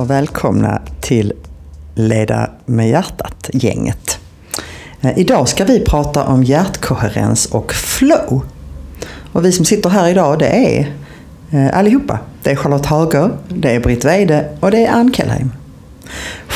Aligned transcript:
Och 0.00 0.10
välkomna 0.10 0.82
till 1.00 1.32
Leda 1.94 2.50
med 2.66 2.88
hjärtat-gänget. 2.88 4.18
Eh, 5.00 5.18
idag 5.18 5.48
ska 5.48 5.64
vi 5.64 5.80
prata 5.80 6.24
om 6.24 6.44
hjärtkoherens 6.44 7.46
och 7.46 7.72
flow. 7.72 8.42
Och 9.32 9.44
vi 9.44 9.52
som 9.52 9.64
sitter 9.64 9.90
här 9.90 10.08
idag 10.08 10.38
det 10.38 10.48
är 10.48 10.94
eh, 11.50 11.78
allihopa. 11.78 12.18
Det 12.42 12.50
är 12.50 12.56
Charlotte 12.56 12.86
Hager, 12.86 13.30
det 13.48 13.70
är 13.74 13.80
Britt 13.80 14.04
Weide 14.04 14.48
och 14.60 14.70
det 14.70 14.86
är 14.86 14.92
Ann 14.92 15.12
Kellheim. 15.12 15.52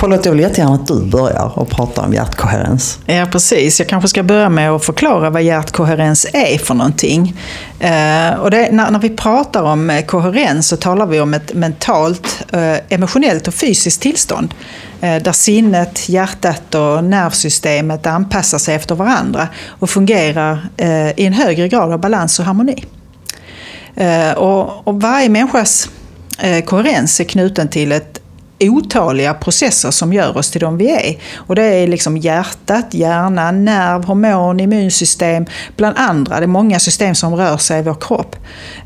Charlotte, 0.04 0.26
jag 0.26 0.32
vill 0.32 0.40
jättegärna 0.40 0.74
att 0.74 0.86
du 0.86 1.04
börjar 1.04 1.58
och 1.58 1.70
pratar 1.70 2.04
om 2.04 2.14
hjärtkoherens. 2.14 2.98
Ja, 3.06 3.26
precis. 3.32 3.78
Jag 3.78 3.88
kanske 3.88 4.08
ska 4.08 4.22
börja 4.22 4.48
med 4.48 4.70
att 4.70 4.84
förklara 4.84 5.30
vad 5.30 5.42
hjärtkoherens 5.42 6.26
är 6.32 6.58
för 6.58 6.74
någonting. 6.74 7.40
Eh, 7.80 8.34
och 8.34 8.50
det, 8.50 8.68
när, 8.72 8.90
när, 8.90 8.98
vi 8.98 9.10
pratar 9.10 9.62
om 9.62 9.90
eh, 9.90 10.04
koherens 10.04 10.68
så 10.68 10.76
talar 10.76 11.06
vi 11.06 11.20
om 11.20 11.34
ett 11.34 11.54
mentalt, 11.54 12.46
eh, 12.52 12.76
emotionellt 12.88 13.48
och 13.48 13.54
fysiskt 13.54 14.02
tillstånd. 14.02 14.54
Där 15.00 15.32
sinnet, 15.32 16.08
hjärtat 16.08 16.74
och 16.74 17.04
nervsystemet 17.04 18.06
anpassar 18.06 18.58
sig 18.58 18.74
efter 18.74 18.94
varandra 18.94 19.48
och 19.66 19.90
fungerar 19.90 20.68
i 21.16 21.26
en 21.26 21.32
högre 21.32 21.68
grad 21.68 21.92
av 21.92 22.00
balans 22.00 22.38
och 22.38 22.44
harmoni. 22.44 22.84
Och, 24.36 24.88
och 24.88 25.00
varje 25.00 25.28
människas 25.28 25.88
koherens 26.64 27.20
är 27.20 27.24
knuten 27.24 27.68
till 27.68 27.92
ett 27.92 28.20
otaliga 28.60 29.34
processer 29.34 29.90
som 29.90 30.12
gör 30.12 30.36
oss 30.36 30.50
till 30.50 30.60
de 30.60 30.76
vi 30.76 30.90
är. 30.90 31.18
Och 31.34 31.54
det 31.54 31.62
är 31.62 31.86
liksom 31.86 32.16
hjärtat, 32.16 32.94
hjärnan, 32.94 33.64
nerv, 33.64 34.04
hormon, 34.04 34.60
immunsystem, 34.60 35.46
bland 35.76 35.98
andra. 35.98 36.40
Det 36.40 36.44
är 36.44 36.46
många 36.46 36.78
system 36.78 37.14
som 37.14 37.36
rör 37.36 37.56
sig 37.56 37.78
i 37.80 37.82
vår 37.82 37.96
kropp. 38.00 38.36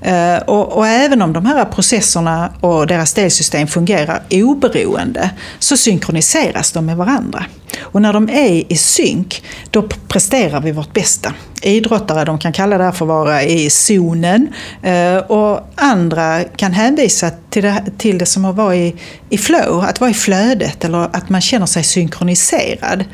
Eh, 0.02 0.36
och, 0.36 0.72
och, 0.72 0.86
även 0.86 1.22
om 1.22 1.32
de 1.32 1.46
här 1.46 1.64
processerna 1.64 2.52
och 2.60 2.86
deras 2.86 3.14
delsystem 3.14 3.66
fungerar 3.66 4.22
oberoende 4.30 5.30
så 5.58 5.76
synkroniseras 5.76 6.72
de 6.72 6.86
med 6.86 6.96
varandra. 6.96 7.44
Och 7.80 8.02
när 8.02 8.12
de 8.12 8.28
är 8.28 8.72
i 8.72 8.76
synk, 8.76 9.42
då 9.70 9.82
presterar 9.82 10.60
vi 10.60 10.72
vårt 10.72 10.92
bästa. 10.92 11.34
Idrottare 11.62 12.24
de 12.24 12.38
kan 12.38 12.52
kalla 12.52 12.78
det 12.78 12.84
här 12.84 12.92
för 12.92 13.04
att 13.04 13.08
vara 13.08 13.42
i 13.42 13.70
zonen 13.70 14.48
eh, 14.82 15.16
och 15.16 15.60
andra 15.74 16.44
kan 16.44 16.72
hänvisa 16.72 17.30
till 17.50 17.62
det, 17.62 17.84
till 17.98 18.18
det 18.18 18.26
som 18.26 18.44
att 18.44 18.56
vara 18.56 18.76
i, 18.76 18.94
i 19.30 19.38
flow, 19.38 19.80
att 19.80 20.00
vara 20.00 20.10
i 20.10 20.14
flödet 20.14 20.84
eller 20.84 21.16
att 21.16 21.28
man 21.28 21.40
känner 21.40 21.66
sig 21.66 21.84
synkroniserad. 21.84 23.04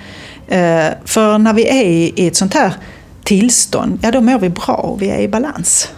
Eh, 0.49 0.87
för 1.05 1.39
när 1.39 1.53
vi 1.53 1.69
är 1.69 1.85
i 1.85 2.27
ett 2.27 2.37
sånt 2.37 2.55
här 2.55 2.75
tillstånd, 3.25 3.99
ja 4.03 4.11
då 4.11 4.21
mår 4.21 4.39
vi 4.39 4.49
bra 4.49 4.75
och 4.75 5.03
vi 5.03 5.11
är 5.11 5.19
i 5.19 5.29
balans. 5.29 5.89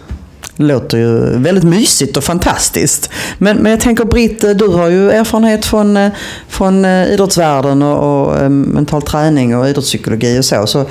Det 0.57 0.63
låter 0.63 0.97
ju 0.97 1.37
väldigt 1.37 1.63
mysigt 1.63 2.17
och 2.17 2.23
fantastiskt. 2.23 3.09
Men, 3.37 3.57
men 3.57 3.71
jag 3.71 3.81
tänker 3.81 4.05
Britt, 4.05 4.39
du 4.39 4.67
har 4.67 4.87
ju 4.87 5.11
erfarenhet 5.11 5.65
från, 5.65 5.97
eh, 5.97 6.11
från 6.47 6.85
eh, 6.85 7.07
idrottsvärlden 7.07 7.81
och, 7.81 8.27
och 8.27 8.37
eh, 8.37 8.49
mental 8.49 9.01
träning 9.01 9.57
och 9.57 9.69
idrottspsykologi 9.69 10.39
och 10.39 10.45
så. 10.45 10.67
så 10.67 10.85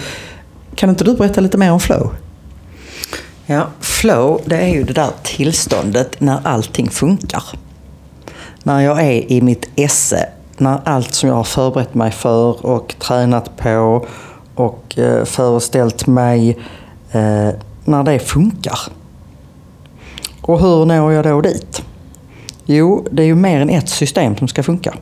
kan 0.74 0.90
inte 0.90 1.04
du 1.04 1.14
berätta 1.14 1.40
lite 1.40 1.58
mer 1.58 1.72
om 1.72 1.80
flow? 1.80 2.14
Ja, 3.46 3.66
flow 3.80 4.40
det 4.44 4.56
är 4.56 4.68
ju 4.68 4.84
det 4.84 4.92
där 4.92 5.10
tillståndet 5.22 6.20
när 6.20 6.40
allting 6.44 6.90
funkar. 6.90 7.42
När 8.62 8.80
jag 8.80 9.00
är 9.00 9.32
i 9.32 9.40
mitt 9.40 9.68
esse, 9.76 10.28
när 10.56 10.80
allt 10.84 11.14
som 11.14 11.28
jag 11.28 11.36
har 11.36 11.44
förberett 11.44 11.94
mig 11.94 12.10
för 12.10 12.66
och 12.66 12.94
tränat 12.98 13.56
på 13.56 14.06
och 14.54 14.98
eh, 14.98 15.24
föreställt 15.24 16.06
mig, 16.06 16.58
eh, 17.12 17.48
när 17.84 18.02
det 18.04 18.18
funkar. 18.18 18.78
Och 20.46 20.60
hur 20.60 20.84
når 20.84 21.12
jag 21.12 21.24
då 21.24 21.40
dit? 21.40 21.82
Jo, 22.64 23.06
det 23.10 23.22
är 23.22 23.26
ju 23.26 23.34
mer 23.34 23.60
än 23.60 23.70
ett 23.70 23.88
system 23.88 24.36
som 24.36 24.48
ska 24.48 24.62
funka. 24.62 24.94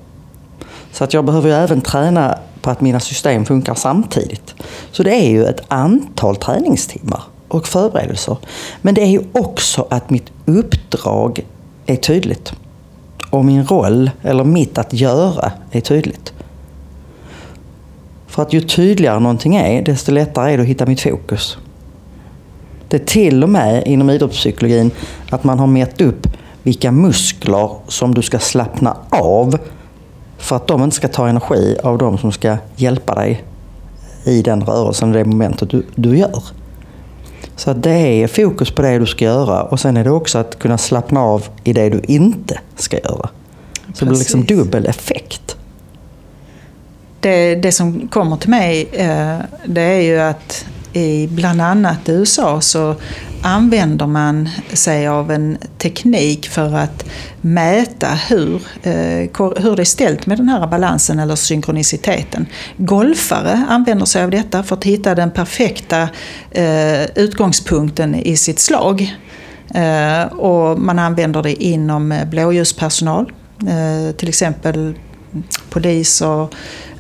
Så 0.92 1.04
att 1.04 1.14
jag 1.14 1.24
behöver 1.24 1.48
ju 1.48 1.54
även 1.54 1.80
träna 1.80 2.38
på 2.60 2.70
att 2.70 2.80
mina 2.80 3.00
system 3.00 3.44
funkar 3.44 3.74
samtidigt. 3.74 4.54
Så 4.92 5.02
det 5.02 5.14
är 5.14 5.30
ju 5.30 5.44
ett 5.44 5.60
antal 5.68 6.36
träningstimmar 6.36 7.22
och 7.48 7.66
förberedelser. 7.66 8.36
Men 8.82 8.94
det 8.94 9.02
är 9.02 9.06
ju 9.06 9.22
också 9.32 9.86
att 9.90 10.10
mitt 10.10 10.32
uppdrag 10.46 11.44
är 11.86 11.96
tydligt. 11.96 12.52
Och 13.30 13.44
min 13.44 13.64
roll, 13.64 14.10
eller 14.22 14.44
mitt 14.44 14.78
att 14.78 14.92
göra, 14.92 15.52
är 15.70 15.80
tydligt. 15.80 16.32
För 18.26 18.42
att 18.42 18.52
ju 18.52 18.60
tydligare 18.60 19.20
någonting 19.20 19.56
är, 19.56 19.82
desto 19.82 20.12
lättare 20.12 20.52
är 20.52 20.56
det 20.56 20.62
att 20.62 20.68
hitta 20.68 20.86
mitt 20.86 21.00
fokus. 21.00 21.58
Det 22.88 22.96
är 22.96 23.04
till 23.04 23.42
och 23.42 23.48
med 23.48 23.86
inom 23.86 24.10
idrottspsykologin 24.10 24.90
att 25.30 25.44
man 25.44 25.58
har 25.58 25.66
mätt 25.66 26.00
upp 26.00 26.26
vilka 26.62 26.92
muskler 26.92 27.70
som 27.88 28.14
du 28.14 28.22
ska 28.22 28.38
slappna 28.38 28.96
av 29.10 29.58
för 30.38 30.56
att 30.56 30.66
de 30.66 30.84
inte 30.84 30.96
ska 30.96 31.08
ta 31.08 31.28
energi 31.28 31.76
av 31.82 31.98
de 31.98 32.18
som 32.18 32.32
ska 32.32 32.56
hjälpa 32.76 33.14
dig 33.14 33.44
i 34.24 34.42
den 34.42 34.64
rörelsen, 34.64 35.12
det 35.12 35.24
momentet 35.24 35.70
du, 35.70 35.86
du 35.94 36.18
gör. 36.18 36.42
Så 37.56 37.72
det 37.72 37.90
är 37.90 38.26
fokus 38.26 38.70
på 38.70 38.82
det 38.82 38.98
du 38.98 39.06
ska 39.06 39.24
göra 39.24 39.62
och 39.62 39.80
sen 39.80 39.96
är 39.96 40.04
det 40.04 40.10
också 40.10 40.38
att 40.38 40.58
kunna 40.58 40.78
slappna 40.78 41.20
av 41.20 41.44
i 41.64 41.72
det 41.72 41.88
du 41.88 42.00
inte 42.08 42.60
ska 42.76 42.98
göra. 42.98 43.28
Så 43.94 44.04
det 44.04 44.10
blir 44.10 44.18
liksom 44.18 44.44
dubbel 44.44 44.86
effekt. 44.86 45.56
Det, 47.20 47.54
det 47.54 47.72
som 47.72 48.08
kommer 48.08 48.36
till 48.36 48.50
mig 48.50 48.88
eh, 48.92 49.38
det 49.64 49.82
är 49.82 50.00
ju 50.00 50.18
att 50.18 50.66
i 50.94 51.28
bland 51.30 51.60
annat 51.60 52.08
USA 52.08 52.60
så 52.60 52.96
använder 53.42 54.06
man 54.06 54.48
sig 54.72 55.08
av 55.08 55.30
en 55.30 55.58
teknik 55.78 56.48
för 56.48 56.74
att 56.74 57.04
mäta 57.40 58.08
hur, 58.28 58.54
eh, 58.82 59.52
hur 59.62 59.76
det 59.76 59.82
är 59.82 59.84
ställt 59.84 60.26
med 60.26 60.38
den 60.38 60.48
här 60.48 60.66
balansen 60.66 61.18
eller 61.18 61.36
synkroniciteten. 61.36 62.46
Golfare 62.76 63.64
använder 63.68 64.06
sig 64.06 64.24
av 64.24 64.30
detta 64.30 64.62
för 64.62 64.76
att 64.76 64.84
hitta 64.84 65.14
den 65.14 65.30
perfekta 65.30 66.08
eh, 66.50 67.04
utgångspunkten 67.14 68.14
i 68.14 68.36
sitt 68.36 68.58
slag. 68.58 69.14
Eh, 69.74 70.22
och 70.22 70.80
man 70.80 70.98
använder 70.98 71.42
det 71.42 71.64
inom 71.64 72.20
blåljuspersonal, 72.30 73.32
till 74.16 74.28
exempel 74.28 74.94
Poliser, 75.74 76.48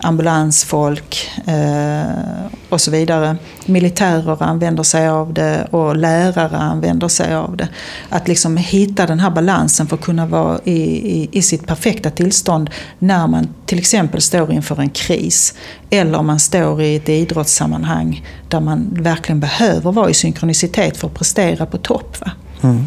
ambulansfolk 0.00 1.30
eh, 1.46 2.46
och 2.68 2.80
så 2.80 2.90
vidare. 2.90 3.36
Militärer 3.66 4.42
använder 4.42 4.82
sig 4.82 5.08
av 5.08 5.32
det 5.32 5.68
och 5.70 5.96
lärare 5.96 6.56
använder 6.56 7.08
sig 7.08 7.34
av 7.34 7.56
det. 7.56 7.68
Att 8.08 8.28
liksom 8.28 8.56
hitta 8.56 9.06
den 9.06 9.20
här 9.20 9.30
balansen 9.30 9.86
för 9.86 9.96
att 9.96 10.02
kunna 10.02 10.26
vara 10.26 10.58
i, 10.64 10.80
i, 11.20 11.28
i 11.32 11.42
sitt 11.42 11.66
perfekta 11.66 12.10
tillstånd 12.10 12.70
när 12.98 13.26
man 13.26 13.48
till 13.66 13.78
exempel 13.78 14.20
står 14.20 14.52
inför 14.52 14.80
en 14.80 14.90
kris. 14.90 15.54
Eller 15.90 16.18
om 16.18 16.26
man 16.26 16.40
står 16.40 16.82
i 16.82 16.96
ett 16.96 17.08
idrottssammanhang 17.08 18.26
där 18.48 18.60
man 18.60 18.88
verkligen 19.00 19.40
behöver 19.40 19.92
vara 19.92 20.10
i 20.10 20.14
synkronicitet 20.14 20.96
för 20.96 21.08
att 21.08 21.14
prestera 21.14 21.66
på 21.66 21.78
topp. 21.78 22.16
Mm. 22.62 22.86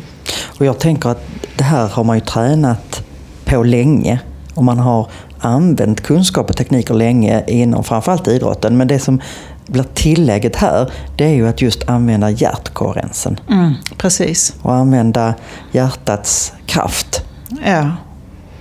Och 0.59 0.65
jag 0.65 0.79
tänker 0.79 1.09
att 1.09 1.27
det 1.57 1.63
här 1.63 1.87
har 1.87 2.03
man 2.03 2.17
ju 2.17 2.21
tränat 2.21 3.03
på 3.45 3.63
länge. 3.63 4.19
Och 4.53 4.63
man 4.63 4.79
har 4.79 5.07
använt 5.39 6.01
kunskap 6.01 6.49
och 6.49 6.57
tekniker 6.57 6.93
länge 6.93 7.43
inom 7.47 7.83
framförallt 7.83 8.27
idrotten. 8.27 8.77
Men 8.77 8.87
det 8.87 8.99
som 8.99 9.21
blir 9.67 9.85
tillägget 9.93 10.55
här, 10.55 10.91
det 11.17 11.23
är 11.23 11.33
ju 11.33 11.47
att 11.47 11.61
just 11.61 11.89
använda 11.89 12.29
hjärtkoherensen. 12.29 13.39
Mm, 13.49 13.73
precis. 13.97 14.55
Och 14.61 14.73
använda 14.73 15.33
hjärtats 15.71 16.53
kraft. 16.65 17.21
Ja. 17.65 17.91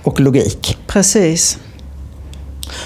Och 0.03 0.19
logik. 0.19 0.77
Precis. 0.87 1.57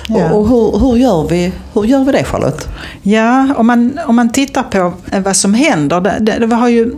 Ja. 0.07 0.31
Och, 0.31 0.47
hur, 0.47 0.79
hur, 0.79 0.95
gör 0.95 1.27
vi, 1.29 1.51
hur 1.73 1.83
gör 1.83 2.03
vi 2.03 2.11
det 2.11 2.23
Charlotte? 2.23 2.67
Ja, 3.01 3.55
om 3.57 3.67
man, 3.67 3.99
om 4.07 4.15
man 4.15 4.31
tittar 4.31 4.63
på 4.63 4.93
vad 5.23 5.35
som 5.35 5.53
händer. 5.53 6.01
Det, 6.01 6.17
det, 6.19 6.45
det 6.45 6.55
har 6.55 6.67
ju 6.67 6.95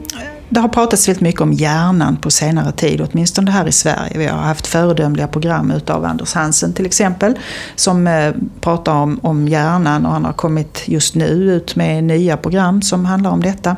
det 0.54 0.60
har 0.60 0.68
pratats 0.68 1.08
väldigt 1.08 1.22
mycket 1.22 1.42
om 1.42 1.54
hjärnan 1.54 2.18
på 2.18 2.32
senare 2.32 2.72
tid, 2.72 3.02
åtminstone 3.02 3.52
här 3.52 3.68
i 3.68 3.72
Sverige. 3.72 4.18
Vi 4.18 4.26
har 4.26 4.38
haft 4.38 4.68
föredömliga 4.68 5.28
program 5.28 5.72
utav 5.72 6.06
Anders 6.06 6.34
Hansen 6.34 6.74
till 6.74 6.86
exempel, 6.86 7.40
som 7.76 8.08
eh, 8.08 8.34
pratar 8.62 8.94
om, 8.94 9.20
om 9.24 9.48
hjärnan 9.48 10.06
och 10.06 10.12
han 10.12 10.26
har 10.26 10.34
kommit 10.34 10.84
just 10.86 11.16
nu 11.16 11.26
ut 11.26 11.76
med 11.76 12.04
nya 12.04 12.38
program 12.38 12.82
som 12.82 13.06
handlar 13.06 13.32
om 13.32 13.42
detta. 13.42 13.76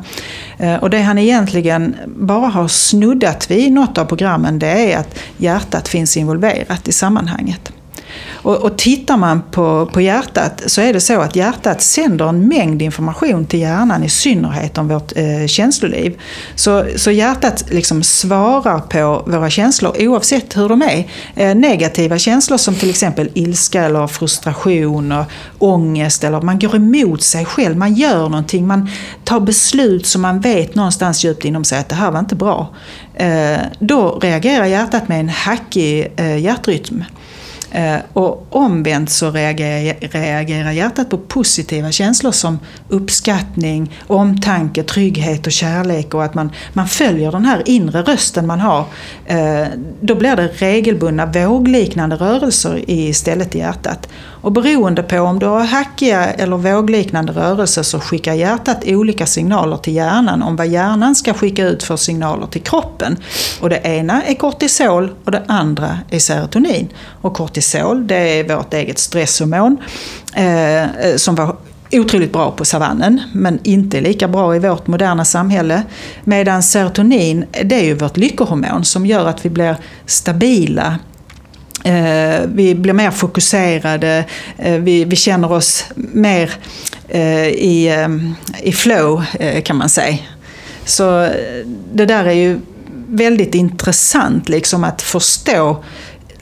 Eh, 0.58 0.76
och 0.76 0.90
det 0.90 1.02
han 1.02 1.18
egentligen 1.18 1.96
bara 2.06 2.48
har 2.48 2.68
snuddat 2.68 3.52
vid 3.52 3.60
i 3.60 3.70
något 3.70 3.98
av 3.98 4.06
programmen, 4.06 4.60
det 4.60 4.94
är 4.94 4.98
att 4.98 5.20
hjärtat 5.38 5.88
finns 5.88 6.18
involverat 6.18 6.88
i 6.88 6.92
sammanhanget. 6.92 7.75
Och, 8.32 8.56
och 8.56 8.78
tittar 8.78 9.18
man 9.18 9.42
på, 9.52 9.90
på 9.94 10.02
hjärtat 10.02 10.64
så 10.66 10.82
är 10.82 10.94
det 10.94 11.02
så 11.02 11.22
att 11.22 11.36
hjärtat 11.36 11.82
sänder 11.82 12.30
en 12.30 12.48
mängd 12.48 12.82
information 12.82 13.46
till 13.46 13.60
hjärnan, 13.60 14.04
i 14.04 14.10
synnerhet 14.10 14.78
om 14.78 14.88
vårt 14.88 15.12
eh, 15.16 15.48
känsloliv. 15.48 16.22
Så, 16.56 16.86
så 16.96 17.12
hjärtat 17.12 17.64
liksom 17.70 18.04
svarar 18.04 18.80
på 18.80 19.24
våra 19.32 19.50
känslor 19.50 19.96
oavsett 20.00 20.58
hur 20.58 20.70
de 20.70 20.82
är. 20.82 21.08
Eh, 21.36 21.56
negativa 21.56 22.18
känslor 22.18 22.58
som 22.58 22.76
till 22.76 22.90
exempel 22.90 23.30
ilska 23.34 23.84
eller 23.84 24.08
frustration 24.08 25.12
och 25.12 25.26
ångest 25.60 26.24
eller 26.24 26.42
man 26.42 26.60
går 26.60 26.76
emot 26.76 27.24
sig 27.24 27.46
själv, 27.46 27.78
man 27.78 27.94
gör 27.94 28.30
någonting, 28.30 28.68
man 28.68 28.90
tar 29.24 29.40
beslut 29.40 30.06
som 30.06 30.22
man 30.22 30.40
vet 30.40 30.76
någonstans 30.76 31.26
djupt 31.26 31.46
inom 31.46 31.64
sig 31.64 31.80
att 31.80 31.90
det 31.90 31.96
här 31.96 32.12
var 32.12 32.20
inte 32.20 32.36
bra. 32.36 32.70
Eh, 33.14 33.58
då 33.80 34.20
reagerar 34.20 34.66
hjärtat 34.66 35.08
med 35.08 35.20
en 35.20 35.30
hackig 35.30 36.14
eh, 36.16 36.38
hjärtrytm. 36.38 37.04
Eh, 37.76 37.98
och 38.14 38.48
omvänt 38.50 39.10
så 39.10 39.32
reagerar 39.32 40.72
hjärtat 40.72 41.10
på 41.10 41.18
positiva 41.18 41.92
känslor 41.92 42.32
som 42.32 42.60
uppskattning, 42.90 43.92
omtanke, 44.08 44.84
trygghet 44.84 45.46
och 45.46 45.52
kärlek 45.52 46.14
och 46.14 46.24
att 46.24 46.34
man, 46.34 46.52
man 46.74 46.88
följer 46.88 47.32
den 47.32 47.46
här 47.46 47.64
inre 47.66 48.02
rösten 48.02 48.48
man 48.48 48.60
har. 48.60 48.86
Eh, 49.26 49.68
då 50.02 50.16
blir 50.16 50.36
det 50.36 50.48
regelbundna 50.48 51.26
vågliknande 51.26 52.16
rörelser 52.16 52.90
istället 52.90 53.56
i 53.56 53.58
hjärtat. 53.58 54.10
Och 54.46 54.52
beroende 54.52 55.04
på 55.04 55.20
om 55.20 55.40
du 55.40 55.46
har 55.46 55.64
hackiga 55.64 56.26
eller 56.26 56.58
vågliknande 56.58 57.34
rörelser 57.34 57.84
så 57.84 58.00
skickar 58.00 58.34
hjärtat 58.34 58.84
olika 58.86 59.26
signaler 59.26 59.78
till 59.78 59.96
hjärnan 59.96 60.44
om 60.44 60.56
vad 60.56 60.68
hjärnan 60.68 61.16
ska 61.16 61.34
skicka 61.34 61.66
ut 61.66 61.84
för 61.84 61.98
signaler 61.98 62.48
till 62.48 62.62
kroppen. 62.62 63.18
Och 63.62 63.70
det 63.70 63.82
ena 63.84 64.24
är 64.24 64.34
kortisol 64.34 65.12
och 65.26 65.32
det 65.32 65.44
andra 65.48 66.00
är 66.10 66.20
serotonin. 66.20 66.90
Och 67.22 67.34
kortisol 67.34 68.08
det 68.08 68.40
är 68.40 68.56
vårt 68.56 68.74
eget 68.74 69.00
stresshormon 69.00 69.78
eh, 70.34 70.84
eh 70.84 71.16
som 71.16 71.36
var 71.36 71.56
otroligt 71.92 72.34
bra 72.34 72.52
på 72.52 72.66
savannen 72.66 73.22
men 73.34 73.60
inte 73.64 74.02
lika 74.02 74.28
bra 74.28 74.56
i 74.56 74.60
vårt 74.60 74.88
moderna 74.88 75.26
samhälle. 75.26 75.84
Medan 76.24 76.64
serotonin 76.64 77.46
det 77.64 77.76
är 77.76 77.84
ju 77.84 77.94
vårt 77.94 78.18
lyckohormon 78.18 78.86
som 78.86 79.06
gör 79.06 79.26
att 79.26 79.46
vi 79.46 79.50
blir 79.50 79.78
stabila 80.06 81.00
Eh, 81.86 82.42
vi 82.48 82.76
blir 82.76 82.94
mer 82.94 83.12
fokuserade, 83.12 84.26
eh, 84.58 84.74
vi, 84.74 85.06
vi 85.06 85.16
känner 85.16 85.52
oss 85.52 85.86
mer 85.96 86.52
eh, 87.08 87.48
i, 87.48 87.88
eh, 87.88 88.68
i 88.68 88.72
flow 88.72 89.24
eh, 89.40 89.62
kan 89.62 89.76
man 89.76 89.90
säga. 89.90 90.18
Så 90.86 91.30
det 91.94 92.06
där 92.06 92.26
är 92.26 92.32
ju 92.32 92.60
väldigt 93.08 93.56
intressant 93.56 94.50
liksom 94.50 94.84
att 94.84 95.02
förstå 95.02 95.84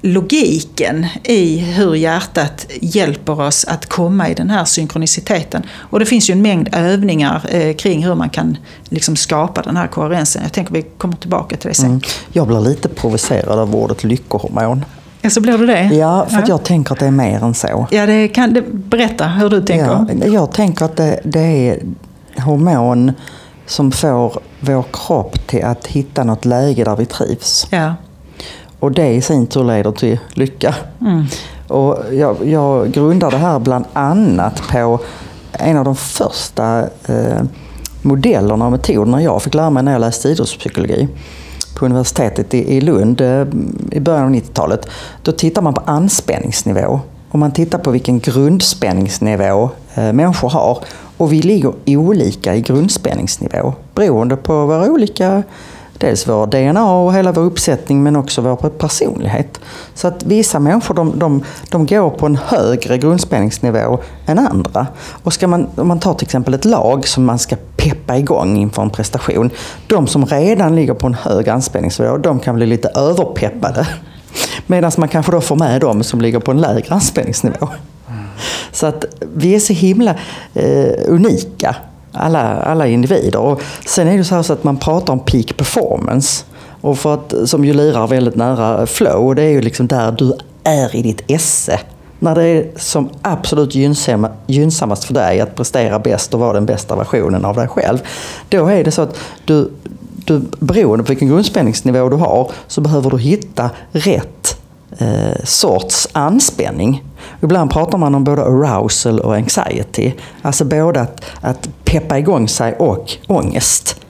logiken 0.01 1.07
i 1.23 1.57
hur 1.57 1.95
hjärtat 1.95 2.67
hjälper 2.81 3.41
oss 3.41 3.65
att 3.65 3.85
komma 3.85 4.29
i 4.29 4.33
den 4.33 4.49
här 4.49 4.65
synkroniciteten. 4.65 5.63
Och 5.71 5.99
det 5.99 6.05
finns 6.05 6.29
ju 6.29 6.31
en 6.31 6.41
mängd 6.41 6.69
övningar 6.71 7.45
eh, 7.49 7.75
kring 7.75 8.05
hur 8.05 8.15
man 8.15 8.29
kan 8.29 8.57
liksom 8.83 9.15
skapa 9.15 9.61
den 9.61 9.77
här 9.77 9.87
koherensen. 9.87 10.43
Jag 10.43 10.53
tänker 10.53 10.73
vi 10.73 10.81
kommer 10.81 11.15
tillbaka 11.15 11.57
till 11.57 11.69
det 11.69 11.75
sen. 11.75 11.85
Mm. 11.85 12.01
Jag 12.31 12.47
blir 12.47 12.59
lite 12.59 12.89
provocerad 12.89 13.59
av 13.59 13.75
ordet 13.75 14.03
lyckohormon. 14.03 14.85
Ja, 15.23 15.29
så 15.29 15.41
blir 15.41 15.57
du 15.57 15.65
det? 15.65 15.83
Ja, 15.83 16.25
för 16.29 16.37
ja. 16.37 16.45
jag 16.47 16.63
tänker 16.63 16.93
att 16.93 16.99
det 16.99 17.05
är 17.05 17.11
mer 17.11 17.43
än 17.43 17.53
så. 17.53 17.87
Ja, 17.91 18.05
det 18.05 18.27
kan, 18.27 18.53
det, 18.53 18.61
berätta 18.73 19.27
hur 19.27 19.49
du 19.49 19.61
tänker. 19.61 20.25
Ja, 20.25 20.25
jag 20.25 20.51
tänker 20.51 20.85
att 20.85 20.95
det, 20.95 21.19
det 21.23 21.39
är 21.39 21.79
hormon 22.41 23.11
som 23.65 23.91
får 23.91 24.39
vår 24.59 24.83
kropp 24.93 25.47
till 25.47 25.65
att 25.65 25.87
hitta 25.87 26.23
något 26.23 26.45
läge 26.45 26.83
där 26.83 26.95
vi 26.95 27.05
trivs. 27.05 27.67
Ja. 27.69 27.93
Och 28.79 28.91
det 28.91 29.13
i 29.13 29.21
sin 29.21 29.47
tur 29.47 29.63
leder 29.63 29.91
till 29.91 30.19
lycka. 30.33 30.75
Mm. 31.01 31.25
Och 31.67 31.97
jag, 32.11 32.37
jag 32.47 32.91
grundar 32.91 33.31
det 33.31 33.37
här 33.37 33.59
bland 33.59 33.85
annat 33.93 34.61
på 34.71 34.99
en 35.51 35.77
av 35.77 35.85
de 35.85 35.95
första 35.95 36.79
eh, 37.07 37.41
modellerna 38.01 38.65
och 38.65 38.71
metoderna 38.71 39.21
jag 39.23 39.41
fick 39.41 39.53
lära 39.53 39.69
mig 39.69 39.83
när 39.83 39.91
jag 39.91 40.01
läste 40.01 40.29
idrottspsykologi 40.29 41.07
på 41.83 41.87
universitetet 41.87 42.53
i 42.53 42.81
Lund 42.81 43.21
eh, 43.21 43.47
i 43.91 43.99
början 43.99 44.23
av 44.23 44.29
90-talet. 44.29 44.87
Då 45.23 45.31
tittar 45.31 45.61
man 45.61 45.73
på 45.73 45.81
anspänningsnivå. 45.85 46.99
Och 47.29 47.39
man 47.39 47.51
tittar 47.51 47.79
på 47.79 47.91
vilken 47.91 48.19
grundspänningsnivå 48.19 49.69
eh, 49.95 50.13
människor 50.13 50.49
har. 50.49 50.77
Och 51.17 51.33
vi 51.33 51.41
ligger 51.41 51.73
olika 51.85 52.55
i 52.55 52.61
grundspänningsnivå 52.61 53.73
beroende 53.95 54.35
på 54.35 54.65
våra 54.65 54.91
olika 54.91 55.43
dels 56.03 56.27
vår 56.27 56.47
DNA 56.47 56.93
och 56.93 57.13
hela 57.13 57.31
vår 57.31 57.41
uppsättning 57.41 58.03
men 58.03 58.15
också 58.15 58.41
vår 58.41 58.55
personlighet. 58.55 59.59
Så 59.93 60.07
att 60.07 60.23
vissa 60.23 60.59
människor 60.59 60.95
de, 60.95 61.19
de, 61.19 61.43
de 61.69 61.85
går 61.85 62.09
på 62.09 62.25
en 62.25 62.35
högre 62.35 62.97
grundspänningsnivå 62.97 63.99
än 64.25 64.39
andra. 64.39 64.87
Och 65.23 65.33
ska 65.33 65.47
man, 65.47 65.67
om 65.75 65.87
man 65.87 65.99
tar 65.99 66.13
till 66.13 66.25
exempel 66.25 66.53
ett 66.53 66.65
lag 66.65 67.07
som 67.07 67.25
man 67.25 67.39
ska 67.39 67.55
peppa 67.77 68.17
igång 68.17 68.57
inför 68.57 68.81
en 68.81 68.89
prestation. 68.89 69.49
De 69.87 70.07
som 70.07 70.25
redan 70.25 70.75
ligger 70.75 70.93
på 70.93 71.07
en 71.07 71.13
hög 71.13 71.49
anspänningsnivå, 71.49 72.17
de 72.17 72.39
kan 72.39 72.55
bli 72.55 72.65
lite 72.65 72.87
överpeppade. 72.87 73.87
Medan 74.67 74.91
man 74.97 75.09
kanske 75.09 75.31
då 75.31 75.41
får 75.41 75.55
med 75.55 75.81
de 75.81 76.03
som 76.03 76.21
ligger 76.21 76.39
på 76.39 76.51
en 76.51 76.61
lägre 76.61 76.93
anspänningsnivå. 76.93 77.67
Så 78.71 78.85
att 78.85 79.05
vi 79.19 79.55
är 79.55 79.59
så 79.59 79.73
himla 79.73 80.15
eh, 80.53 80.93
unika 81.07 81.75
alla, 82.13 82.61
alla 82.61 82.87
individer. 82.87 83.39
Och 83.39 83.61
sen 83.85 84.07
är 84.07 84.17
det 84.17 84.23
så, 84.23 84.43
så 84.43 84.53
att 84.53 84.63
man 84.63 84.77
pratar 84.77 85.13
om 85.13 85.19
peak 85.19 85.57
performance. 85.57 86.45
Och 86.81 86.97
för 86.97 87.13
att, 87.13 87.33
som 87.45 87.65
ju 87.65 87.73
lirar 87.73 88.07
väldigt 88.07 88.35
nära 88.35 88.85
flow, 88.85 89.35
det 89.35 89.43
är 89.43 89.49
ju 89.49 89.61
liksom 89.61 89.87
där 89.87 90.11
du 90.11 90.33
är 90.63 90.95
i 90.95 91.01
ditt 91.01 91.21
esse. 91.27 91.79
När 92.19 92.35
det 92.35 92.43
är 92.43 92.71
som 92.75 93.09
absolut 93.21 93.75
gynnsamma, 93.75 94.29
gynnsammast 94.47 95.03
för 95.03 95.13
dig 95.13 95.41
att 95.41 95.55
prestera 95.55 95.99
bäst 95.99 96.33
och 96.33 96.39
vara 96.39 96.53
den 96.53 96.65
bästa 96.65 96.95
versionen 96.95 97.45
av 97.45 97.55
dig 97.55 97.67
själv. 97.67 97.97
Då 98.49 98.67
är 98.67 98.83
det 98.83 98.91
så 98.91 99.01
att 99.01 99.17
du, 99.45 99.71
du 100.25 100.41
beroende 100.59 101.03
på 101.03 101.09
vilken 101.09 101.27
grundspänningsnivå 101.27 102.09
du 102.09 102.15
har 102.15 102.51
så 102.67 102.81
behöver 102.81 103.09
du 103.09 103.17
hitta 103.17 103.69
rätt 103.91 104.57
eh, 104.97 105.43
sorts 105.43 106.07
anspänning. 106.11 107.03
Ibland 107.41 107.71
pratar 107.71 107.97
man 107.97 108.15
om 108.15 108.23
både 108.23 108.41
arousal 108.41 109.19
och 109.19 109.35
anxiety. 109.35 110.11
Alltså 110.41 110.65
både 110.65 111.01
att, 111.01 111.25
att 111.41 111.69
peppa 111.83 112.19
igång 112.19 112.47
sig 112.47 112.75
och 112.75 113.17
ångest. 113.27 114.01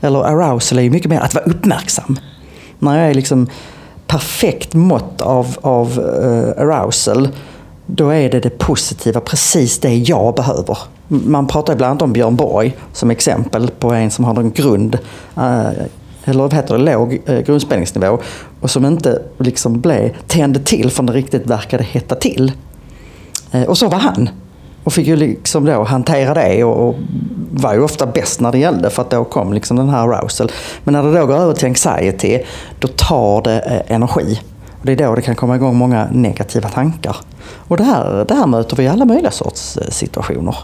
Eller 0.00 0.24
arousal 0.24 0.78
är 0.78 0.82
ju 0.82 0.90
mycket 0.90 1.10
mer 1.10 1.20
att 1.20 1.34
vara 1.34 1.44
uppmärksam. 1.44 2.18
När 2.78 2.98
jag 2.98 3.10
är 3.10 3.14
liksom 3.14 3.48
perfekt 4.06 4.74
mått 4.74 5.20
av, 5.20 5.56
av 5.60 5.98
uh, 5.98 6.62
arousal 6.62 7.28
då 7.86 8.08
är 8.08 8.30
det 8.30 8.40
det 8.40 8.58
positiva, 8.58 9.20
precis 9.20 9.78
det 9.78 9.94
jag 9.94 10.34
behöver. 10.34 10.78
Man 11.08 11.46
pratar 11.46 11.72
ibland 11.72 12.02
om 12.02 12.12
Björn 12.12 12.36
Borg 12.36 12.76
som 12.92 13.10
exempel 13.10 13.70
på 13.70 13.92
en 13.92 14.10
som 14.10 14.24
har 14.24 14.40
en 14.40 14.52
grund, 14.52 14.98
uh, 15.38 15.70
eller 16.24 16.42
vad 16.42 16.54
heter 16.54 16.78
det, 16.78 16.92
låg 16.92 17.20
eh, 17.26 17.40
grundspänningsnivå 17.40 18.18
och 18.60 18.70
som 18.70 18.86
inte 18.86 19.22
liksom 19.38 19.80
blev, 19.80 20.16
tände 20.26 20.60
till 20.60 20.90
för 20.90 21.02
det 21.02 21.12
riktigt 21.12 21.46
verkade 21.46 21.84
hetta 21.84 22.14
till. 22.14 22.52
Eh, 23.52 23.62
och 23.62 23.78
så 23.78 23.88
var 23.88 23.98
han. 23.98 24.28
Och 24.84 24.92
fick 24.92 25.06
ju 25.06 25.16
liksom 25.16 25.64
då 25.64 25.82
hantera 25.82 26.34
det 26.34 26.64
och, 26.64 26.88
och 26.88 26.94
var 27.50 27.74
ju 27.74 27.82
ofta 27.82 28.06
bäst 28.06 28.40
när 28.40 28.52
det 28.52 28.58
gällde 28.58 28.90
för 28.90 29.02
att 29.02 29.10
då 29.10 29.24
kom 29.24 29.52
liksom 29.52 29.76
den 29.76 29.88
här 29.88 30.08
arousal. 30.08 30.52
Men 30.84 30.92
när 30.92 31.02
det 31.02 31.20
då 31.20 31.26
går 31.26 31.34
över 31.34 31.54
till 31.54 31.66
anxiety, 31.66 32.38
då 32.78 32.88
tar 32.88 33.42
det 33.42 33.60
eh, 33.60 33.94
energi. 33.96 34.40
Och 34.80 34.86
det 34.86 34.92
är 34.92 34.96
då 34.96 35.14
det 35.14 35.22
kan 35.22 35.34
komma 35.34 35.56
igång 35.56 35.76
många 35.76 36.08
negativa 36.12 36.68
tankar. 36.68 37.16
Och 37.68 37.76
det 37.76 37.84
här, 37.84 38.24
det 38.28 38.34
här 38.34 38.46
möter 38.46 38.76
vi 38.76 38.82
i 38.82 38.88
alla 38.88 39.04
möjliga 39.04 39.30
sorts 39.30 39.76
eh, 39.76 39.88
situationer. 39.88 40.56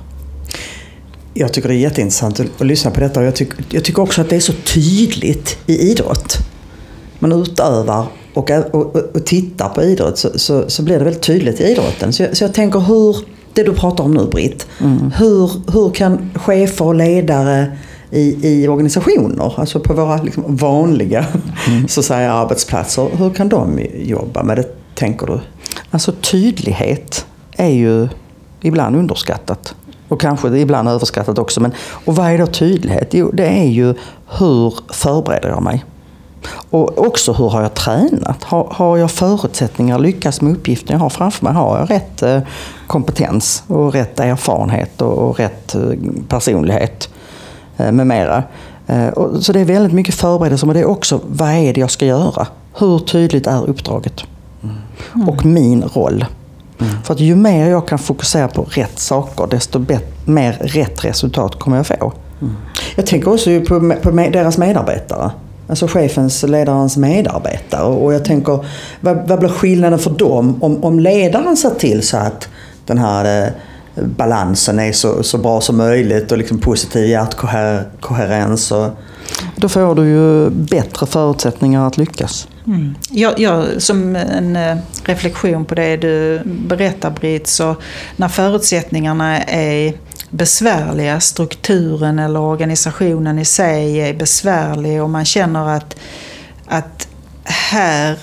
Jag 1.39 1.53
tycker 1.53 1.69
det 1.69 1.75
är 1.75 1.79
jätteintressant 1.79 2.41
att, 2.41 2.47
att 2.61 2.67
lyssna 2.67 2.91
på 2.91 3.01
detta 3.01 3.25
jag, 3.25 3.37
tyck, 3.37 3.49
jag 3.71 3.85
tycker 3.85 4.03
också 4.03 4.21
att 4.21 4.29
det 4.29 4.37
är 4.37 4.41
så 4.41 4.53
tydligt 4.53 5.59
i 5.67 5.91
idrott. 5.91 6.39
Man 7.19 7.33
utövar 7.33 8.07
och, 8.35 8.51
och, 8.51 8.97
och 8.97 9.27
tittar 9.27 9.69
på 9.69 9.83
idrott 9.83 10.19
så, 10.19 10.39
så, 10.39 10.71
så, 10.71 10.83
blir 10.83 10.99
det 10.99 11.05
väldigt 11.05 11.23
tydligt 11.23 11.61
i 11.61 11.65
idrotten. 11.65 12.13
Så 12.13 12.23
jag, 12.23 12.37
så 12.37 12.45
jag 12.45 12.55
tänker 12.55 12.81
hur 12.81 13.17
det 13.55 13.63
du 13.63 13.75
pratar 13.75 14.05
om 14.05 14.15
nu 14.15 14.27
Britt. 14.27 14.67
Mm. 14.81 15.13
Hur, 15.17 15.73
hur 15.73 15.91
kan 15.91 16.31
chefer 16.35 16.85
och 16.85 16.95
ledare 16.95 17.79
i, 18.11 18.37
i 18.43 18.69
organisationer, 18.69 19.55
alltså 19.57 19.81
på 19.81 19.95
våra 19.95 20.23
liksom 20.23 20.57
vanliga 20.57 21.27
mm. 21.69 21.89
så 21.89 22.03
säga, 22.03 22.33
arbetsplatser, 22.33 23.09
hur 23.19 23.31
kan 23.31 23.49
de 23.49 23.81
jobba 23.95 24.43
med 24.43 24.57
det, 24.57 24.95
tänker 24.95 25.27
du? 25.27 25.41
Alltså 25.91 26.13
tydlighet 26.13 27.27
är 27.57 27.69
ju 27.69 28.09
ibland 28.61 28.97
underskattat. 28.97 29.75
Och 30.09 30.21
kanske 30.21 30.59
ibland 30.59 30.89
överskattat 30.89 31.39
också. 31.39 31.61
Men, 31.61 31.73
och 32.05 32.17
vad 32.17 32.27
är 32.27 32.39
då 32.39 32.47
tydlighet? 32.47 33.09
Jo, 33.11 33.31
det 33.33 33.47
är 33.47 33.69
ju 33.69 33.95
hur 34.39 34.75
förbereder 34.93 35.49
jag 35.49 35.63
mig? 35.63 35.85
Och 36.71 37.07
också 37.07 37.33
hur 37.33 37.49
har 37.49 37.63
jag 37.63 37.75
tränat? 37.75 38.45
Har, 38.45 38.69
har 38.71 38.97
jag 38.97 39.11
förutsättningar 39.11 39.97
att 39.97 40.03
lyckas 40.03 40.41
med 40.41 40.53
uppgiften 40.53 40.93
jag 40.93 41.01
har 41.01 41.11
framför 41.11 41.45
mig? 41.45 41.55
Har 41.55 41.79
jag 41.79 41.91
rätt 41.91 42.23
eh, 42.23 42.41
kompetens 42.87 43.63
och 43.67 43.93
rätt 43.93 44.21
erfarenhet 44.21 45.03
och, 45.03 45.19
och 45.19 45.39
rätt 45.39 45.75
eh, 45.75 45.81
personlighet 46.29 47.09
eh, 47.77 47.93
med 47.93 48.07
mera? 48.07 48.43
Eh, 48.87 49.09
och, 49.09 49.43
så 49.43 49.53
det 49.53 49.61
är 49.61 49.65
väldigt 49.65 49.93
mycket 49.93 50.15
förberedelse 50.15 50.67
men 50.67 50.75
det 50.75 50.81
är 50.81 50.89
också 50.89 51.21
vad 51.27 51.51
är 51.51 51.75
det 51.75 51.81
jag 51.81 51.91
ska 51.91 52.07
göra? 52.07 52.47
Hur 52.79 52.99
tydligt 52.99 53.47
är 53.47 53.69
uppdraget? 53.69 54.25
Mm. 54.63 55.29
Och 55.29 55.45
min 55.45 55.83
roll. 55.83 56.25
Mm. 56.81 56.93
För 57.05 57.15
att 57.15 57.21
ju 57.21 57.37
mer 57.37 57.71
jag 57.71 57.89
kan 57.89 57.99
fokusera 57.99 58.49
på 58.49 58.63
rätt 58.63 58.99
saker, 58.99 59.47
desto 59.47 59.87
mer 60.25 60.53
rätt 60.61 61.05
resultat 61.05 61.59
kommer 61.59 61.77
jag 61.77 61.87
få. 61.87 62.13
Mm. 62.41 62.55
Jag 62.97 63.07
tänker 63.07 63.33
också 63.33 63.61
på, 63.69 63.95
på 64.03 64.11
deras 64.11 64.59
medarbetare. 64.59 65.31
Alltså 65.69 65.87
chefens, 65.87 66.43
ledarens 66.43 66.97
medarbetare. 66.97 67.85
Och 67.85 68.15
jag 68.15 68.25
tänker, 68.25 68.67
vad, 69.01 69.29
vad 69.29 69.39
blir 69.39 69.49
skillnaden 69.49 69.99
för 69.99 70.11
dem 70.11 70.63
om, 70.63 70.85
om 70.85 71.01
ledaren 71.01 71.57
ser 71.57 71.71
till 71.71 72.03
så 72.03 72.17
att 72.17 72.49
den 72.87 72.99
här 72.99 73.45
eh, 73.45 73.53
balansen 74.05 74.79
är 74.79 74.93
så, 74.93 75.23
så 75.23 75.39
bra 75.39 75.61
som 75.61 75.77
möjligt 75.77 76.33
och 76.33 76.39
liksom 76.39 76.59
positiv 76.59 77.07
hjärtkoherens. 77.07 78.73
Och... 78.73 78.89
Då 79.57 79.69
får 79.69 79.95
du 79.95 80.09
ju 80.09 80.51
bättre 80.51 81.07
förutsättningar 81.07 81.87
att 81.87 81.97
lyckas. 81.97 82.49
Mm. 82.67 82.95
Jag, 83.11 83.41
jag, 83.41 83.83
som 83.83 84.17
en 84.17 84.57
eh, 84.57 84.77
reflektion 85.05 85.65
på 85.65 85.75
det 85.75 85.97
du 85.97 86.43
berättar 86.45 87.11
Britt, 87.11 87.47
så 87.47 87.77
när 88.17 88.29
förutsättningarna 88.29 89.43
är 89.43 89.95
besvärliga, 90.31 91.21
strukturen 91.21 92.19
eller 92.19 92.41
organisationen 92.41 93.39
i 93.39 93.45
sig 93.45 94.01
är 94.01 94.15
besvärlig 94.15 95.03
och 95.03 95.11
man 95.11 95.25
känner 95.25 95.69
att, 95.69 95.97
att 96.67 97.09
här 97.45 98.19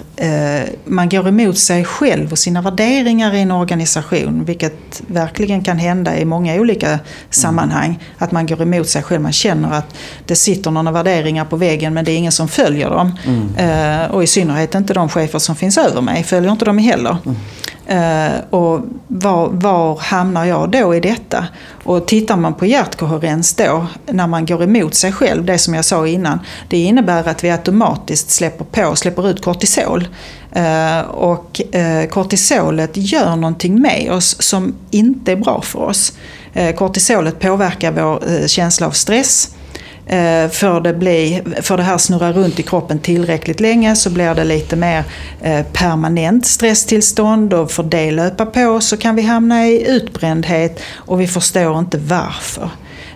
man 0.86 1.10
går 1.10 1.28
emot 1.28 1.58
sig 1.58 1.86
själv 1.86 2.32
och 2.32 2.38
sina 2.38 2.62
värderingar 2.62 3.34
i 3.34 3.42
en 3.42 3.52
organisation, 3.52 4.46
vilket 4.46 5.02
verkligen 5.08 5.64
kan 5.64 5.78
hända 5.78 6.18
i 6.18 6.26
många 6.26 6.56
olika 6.56 7.00
sammanhang. 7.30 7.86
Mm. 7.86 8.00
Att 8.18 8.32
man 8.32 8.46
går 8.46 8.62
emot 8.62 8.88
sig 8.90 9.04
själv, 9.04 9.22
man 9.22 9.34
känner 9.34 9.72
att 9.78 9.96
det 10.26 10.36
sitter 10.36 10.72
några 10.72 10.92
värderingar 10.92 11.46
på 11.46 11.56
väggen 11.56 11.94
men 11.94 12.06
det 12.06 12.12
är 12.12 12.18
ingen 12.18 12.32
som 12.32 12.48
följer 12.48 12.90
dem. 12.90 13.12
Mm. 13.26 13.56
Eh, 13.56 14.12
och 14.12 14.24
i 14.24 14.28
synnerhet 14.28 14.76
inte 14.76 14.94
de 14.94 15.10
chefer 15.10 15.40
som 15.40 15.56
finns 15.56 15.78
över 15.78 16.02
mig, 16.02 16.24
följer 16.24 16.52
inte 16.52 16.66
dem 16.66 16.78
heller. 16.78 17.18
Mm. 17.26 17.36
Uh, 17.90 18.32
och 18.50 18.82
var, 19.08 19.50
var, 19.50 19.98
hamnar 19.98 20.46
jag 20.46 20.70
då 20.70 20.96
i 20.96 21.00
detta? 21.00 21.46
Och 21.84 22.08
tittar 22.08 22.38
man 22.38 22.54
på 22.54 22.66
hjärtkoherens 22.66 23.56
då, 23.56 23.88
när 24.06 24.28
man 24.28 24.46
går 24.46 24.64
emot 24.64 24.96
sig 24.96 25.12
själv, 25.12 25.46
det 25.46 25.58
som 25.58 25.74
jag 25.74 25.86
sa 25.86 26.08
innan, 26.08 26.40
det 26.68 26.78
innebär 26.78 27.28
att 27.28 27.44
vi 27.44 27.52
automatiskt 27.52 28.30
släpper 28.30 28.66
på, 28.66 28.96
släpper 28.96 29.30
ut 29.30 29.44
kortisol. 29.44 30.05
Eh, 30.56 31.00
och 31.00 31.76
eh, 31.76 32.08
kortisolet 32.08 32.92
gör 32.94 33.36
någonting 33.36 33.82
med 33.82 34.12
oss 34.12 34.36
som 34.40 34.76
inte 34.92 35.32
är 35.32 35.36
bra 35.36 35.62
för 35.62 35.80
oss. 35.80 36.14
Eh, 36.54 36.76
kortisolet 36.76 37.40
påverkar 37.40 37.92
vår 37.92 38.48
känsla 38.48 38.88
av 38.88 38.92
stress, 38.92 39.50
för 40.52 40.82
det, 40.82 40.94
bli, 40.94 41.42
för 41.62 41.78
det 41.78 41.84
här 41.84 41.98
snurra 41.98 42.32
runt 42.34 42.60
i 42.60 42.64
kroppen 42.64 43.00
tillräckligt 43.00 43.60
länge 43.60 43.96
så 43.96 44.10
blir 44.10 44.36
det 44.36 44.44
lite 44.44 44.76
mer 44.76 45.04
permanent 45.74 46.46
stresstillstånd 46.46 47.54
och 47.54 47.72
får 47.72 47.84
det 47.84 48.12
löpa 48.12 48.46
på 48.46 48.82
så 48.82 48.98
kan 48.98 49.16
vi 49.16 49.22
hamna 49.22 49.68
i 49.68 49.88
utbrändhet 49.88 50.80
och 50.96 51.22
vi 51.22 51.28
förstår 51.28 51.80
inte 51.80 51.98
varför. 51.98 52.70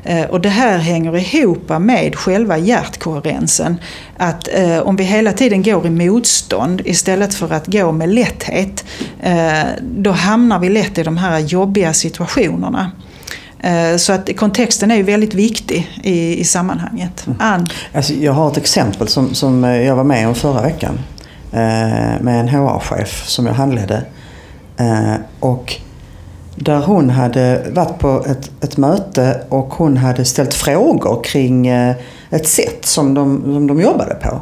Eh, 0.09 0.25
och 0.25 0.41
det 0.41 0.49
här 0.49 0.77
hänger 0.77 1.35
ihop 1.35 1.69
med 1.79 2.15
själva 2.15 2.57
hjärtkoherensen. 2.57 3.77
Att 4.17 4.47
eh, 4.53 4.79
om 4.79 4.95
vi 4.95 5.03
hela 5.03 5.33
tiden 5.33 5.63
går 5.63 5.87
i 5.87 5.89
motstånd 5.89 6.81
istället 6.85 7.33
för 7.33 7.53
att 7.53 7.67
gå 7.67 7.91
med 7.91 8.09
lätthet, 8.09 8.85
eh, 9.19 9.63
då 9.81 10.11
hamnar 10.11 10.59
vi 10.59 10.69
lätt 10.69 10.97
i 10.97 11.03
de 11.03 11.17
här 11.17 11.39
jobbiga 11.39 11.93
situationerna. 11.93 12.91
Så 13.97 14.13
att 14.13 14.37
kontexten 14.37 14.91
är 14.91 14.95
ju 14.95 15.03
väldigt 15.03 15.33
viktig 15.33 15.91
i, 16.03 16.39
i 16.39 16.43
sammanhanget. 16.43 17.27
Mm. 17.27 17.37
Ann? 17.41 17.67
Alltså 17.93 18.13
jag 18.13 18.33
har 18.33 18.51
ett 18.51 18.57
exempel 18.57 19.07
som, 19.07 19.35
som 19.35 19.63
jag 19.63 19.95
var 19.95 20.03
med 20.03 20.27
om 20.27 20.35
förra 20.35 20.61
veckan. 20.61 20.99
Med 22.21 22.39
en 22.39 22.49
HR-chef 22.49 23.27
som 23.27 23.45
jag 23.45 23.53
handledde. 23.53 24.03
Och 25.39 25.75
där 26.59 26.79
hon 26.79 27.09
hade 27.09 27.71
varit 27.71 27.99
på 27.99 28.25
ett, 28.27 28.51
ett 28.61 28.77
möte 28.77 29.41
och 29.49 29.73
hon 29.73 29.97
hade 29.97 30.25
ställt 30.25 30.53
frågor 30.53 31.23
kring 31.23 31.67
eh, 31.67 31.95
ett 32.29 32.47
sätt 32.47 32.85
som 32.85 33.13
de, 33.13 33.41
som 33.43 33.67
de 33.67 33.81
jobbade 33.81 34.15
på. 34.15 34.41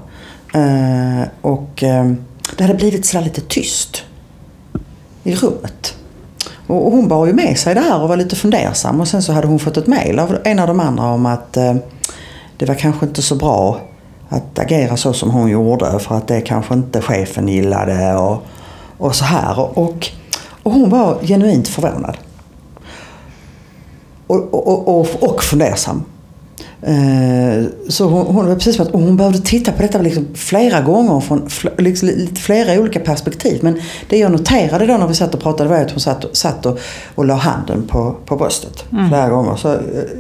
Eh, 0.58 1.28
och 1.42 1.84
eh, 1.84 2.12
det 2.58 2.64
hade 2.64 2.74
blivit 2.74 3.06
sådär 3.06 3.24
lite 3.24 3.42
tyst 3.42 4.04
i 5.24 5.36
rummet. 5.36 5.94
Och 6.68 6.92
hon 6.92 7.08
bar 7.08 7.26
ju 7.26 7.34
med 7.34 7.58
sig 7.58 7.76
det 7.76 7.82
här 7.82 8.02
och 8.02 8.10
var 8.10 8.18
lite 8.18 8.36
fundersam 8.36 9.02
och 9.02 9.08
sen 9.08 9.22
så 9.22 9.34
hade 9.34 9.48
hon 9.48 9.60
fått 9.60 9.78
ett 9.78 9.88
mail 9.88 10.20
av 10.20 10.38
en 10.44 10.60
av 10.60 10.68
de 10.68 10.80
andra 10.80 11.06
om 11.06 11.26
att 11.26 11.54
det 12.58 12.66
var 12.66 12.76
kanske 12.76 13.06
inte 13.06 13.22
så 13.22 13.36
bra 13.36 13.80
att 14.30 14.60
agera 14.60 14.98
så 14.98 15.14
som 15.14 15.32
hon 15.32 15.50
gjorde 15.50 16.00
för 16.00 16.16
att 16.16 16.28
det 16.28 16.42
kanske 16.42 16.74
inte 16.74 17.02
chefen 17.02 17.48
gillade 17.48 18.16
och, 18.16 18.44
och 18.98 19.16
så 19.16 19.26
här. 19.26 19.60
Och, 19.80 20.12
och 20.68 20.74
hon 20.74 20.90
var 20.90 21.18
genuint 21.22 21.68
förvånad. 21.68 22.18
Och, 24.28 24.54
och, 24.54 24.88
och, 24.88 25.24
och 25.24 25.44
fundersam. 25.44 26.04
Eh, 26.82 27.66
så 27.88 28.06
hon, 28.06 28.36
hon, 28.36 28.56
precis 28.56 28.76
som 28.76 28.86
att 28.86 28.94
hon 28.94 29.18
behövde 29.18 29.40
titta 29.40 29.72
på 29.72 29.82
detta 29.82 30.02
liksom 30.02 30.28
flera 30.36 30.82
gånger 30.82 31.20
från 31.20 31.50
liksom, 31.78 32.10
flera 32.36 32.82
olika 32.82 33.00
perspektiv. 33.00 33.60
Men 33.64 33.82
det 34.10 34.18
jag 34.18 34.32
noterade 34.32 34.86
då 34.86 34.98
när 34.98 35.08
vi 35.08 35.14
satt 35.14 35.34
och 35.34 35.42
pratade 35.42 35.70
var 35.70 35.78
att 35.78 35.92
hon 35.92 36.00
satt, 36.00 36.26
satt 36.38 36.66
och, 36.66 36.80
och 37.16 37.26
la 37.26 37.36
handen 37.36 37.88
på, 37.88 38.16
på 38.26 38.36
bröstet 38.36 38.86
mm. 38.92 39.10
flera 39.10 39.30
gånger. 39.30 39.56
Så, 39.56 39.74
eh, 39.74 39.80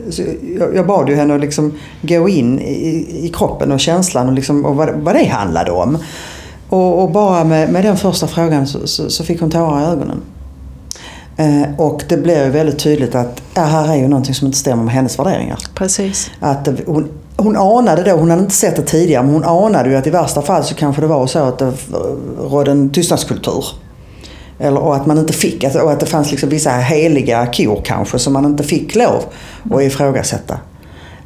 så 0.10 0.22
jag, 0.60 0.76
jag, 0.76 0.88
bad 0.88 1.10
ju 1.10 1.16
henne 1.16 1.36
att 1.36 1.42
liksom 1.42 1.74
gå 2.02 2.30
in 2.30 2.60
i, 2.60 3.26
i 3.26 3.32
kroppen 3.34 3.72
och 3.72 3.80
känslan 3.80 4.28
och, 4.28 4.34
liksom, 4.34 4.66
och 4.66 4.76
vad, 4.76 4.90
vad 4.90 5.16
det 5.16 5.26
handlade 5.26 5.72
om. 5.72 5.98
Och, 6.70 7.04
och 7.04 7.12
bara 7.12 7.44
med, 7.44 7.70
med 7.70 7.84
den 7.84 7.98
första 7.98 8.28
frågan 8.28 8.68
så, 8.68 8.88
så, 8.88 9.10
så 9.10 9.24
fick 9.24 9.40
hon 9.40 9.52
tårar 9.52 9.82
i 9.82 9.86
ögonen. 9.86 10.22
Eh, 11.38 11.64
och 11.78 12.04
det 12.10 12.18
blir 12.18 12.46
ju 12.46 12.50
väldigt 12.50 12.80
tydligt 12.80 13.16
att 13.16 13.42
det 13.54 13.62
här 13.62 13.92
är 13.92 13.96
ju 13.96 14.08
någonting 14.08 14.36
som 14.36 14.46
inte 14.46 14.58
stämmer 14.58 14.84
med 14.84 14.94
hennes 14.94 15.20
värderingar. 15.20 15.60
Precis. 15.76 16.32
Att 16.40 16.68
hon, 16.86 17.08
hon 17.38 17.56
anade 17.56 18.04
då, 18.04 18.12
hon 18.12 18.30
hade 18.30 18.42
inte 18.42 18.56
sett 18.56 18.76
det 18.76 18.82
tidigare, 18.82 19.24
men 19.24 19.34
hon 19.34 19.44
anade 19.44 19.90
ju 19.90 19.96
att 19.96 20.08
i 20.08 20.10
värsta 20.10 20.42
fall 20.42 20.64
så 20.64 20.76
kanske 20.76 21.02
det 21.02 21.08
var 21.08 21.28
så 21.28 21.40
att 21.40 21.60
det 21.60 21.74
rådde 22.40 22.72
en 22.72 22.90
tystnadskultur. 22.90 23.66
Eller, 24.60 24.82
och 24.82 24.96
att 24.96 25.06
man 25.06 25.18
inte 25.18 25.34
fick, 25.34 25.64
och 25.64 25.92
att 25.92 26.00
det 26.00 26.06
fanns 26.06 26.32
liksom 26.32 26.50
vissa 26.50 26.72
heliga 26.72 27.46
kor 27.46 27.82
kanske 27.84 28.20
som 28.20 28.34
man 28.34 28.46
inte 28.46 28.64
fick 28.64 28.96
lov 28.96 29.24
att 29.72 29.82
ifrågasätta. 29.82 30.60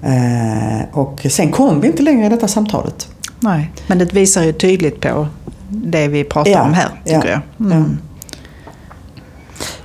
Eh, 0.04 1.00
och 1.00 1.26
sen 1.30 1.52
kom 1.52 1.82
vi 1.82 1.88
inte 1.88 2.04
längre 2.04 2.26
i 2.26 2.30
detta 2.30 2.48
samtalet. 2.48 3.08
Nej, 3.40 3.72
men 3.88 3.98
det 3.98 4.14
visar 4.14 4.44
ju 4.44 4.54
tydligt 4.54 5.02
på 5.02 5.28
det 5.70 6.08
vi 6.08 6.24
pratar 6.24 6.52
ja, 6.52 6.64
om 6.64 6.74
här, 6.74 6.90
tycker 7.06 7.28
ja, 7.28 7.42
jag. 7.58 7.68
Mm. 7.68 7.78
Ja. 7.78 8.11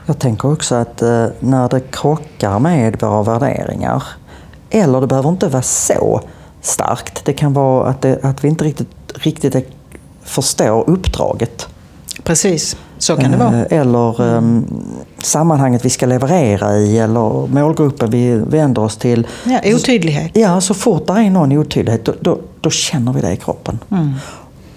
Jag 0.07 0.19
tänker 0.19 0.53
också 0.53 0.75
att 0.75 1.03
eh, 1.03 1.27
när 1.41 1.69
det 1.69 1.81
krockar 1.81 2.59
med 2.59 3.01
våra 3.01 3.23
värderingar, 3.23 4.03
eller 4.71 5.01
det 5.01 5.07
behöver 5.07 5.29
inte 5.29 5.49
vara 5.49 5.63
så 5.63 6.21
starkt. 6.61 7.25
Det 7.25 7.33
kan 7.33 7.53
vara 7.53 7.89
att, 7.89 8.03
det, 8.03 8.25
att 8.25 8.45
vi 8.45 8.49
inte 8.49 8.65
riktigt, 8.65 8.89
riktigt 9.15 9.69
förstår 10.23 10.91
uppdraget. 10.91 11.69
Precis, 12.23 12.77
så 12.99 13.17
kan 13.17 13.31
det 13.31 13.37
vara. 13.37 13.67
Eh, 13.67 13.79
eller 13.79 14.23
mm. 14.23 14.65
sammanhanget 15.19 15.85
vi 15.85 15.91
ska 15.91 16.07
leverera 16.07 16.77
i 16.77 16.99
eller 16.99 17.47
målgruppen 17.47 18.11
vi 18.11 18.35
vänder 18.35 18.83
oss 18.83 18.97
till. 18.97 19.27
Ja, 19.45 19.61
otydlighet. 19.65 20.31
Ja, 20.35 20.61
så 20.61 20.75
fort 20.75 21.07
det 21.07 21.13
är 21.13 21.31
någon 21.31 21.53
otydlighet 21.53 22.05
då, 22.05 22.15
då, 22.21 22.39
då 22.61 22.71
känner 22.71 23.13
vi 23.13 23.21
det 23.21 23.33
i 23.33 23.37
kroppen. 23.37 23.79
Mm. 23.91 24.13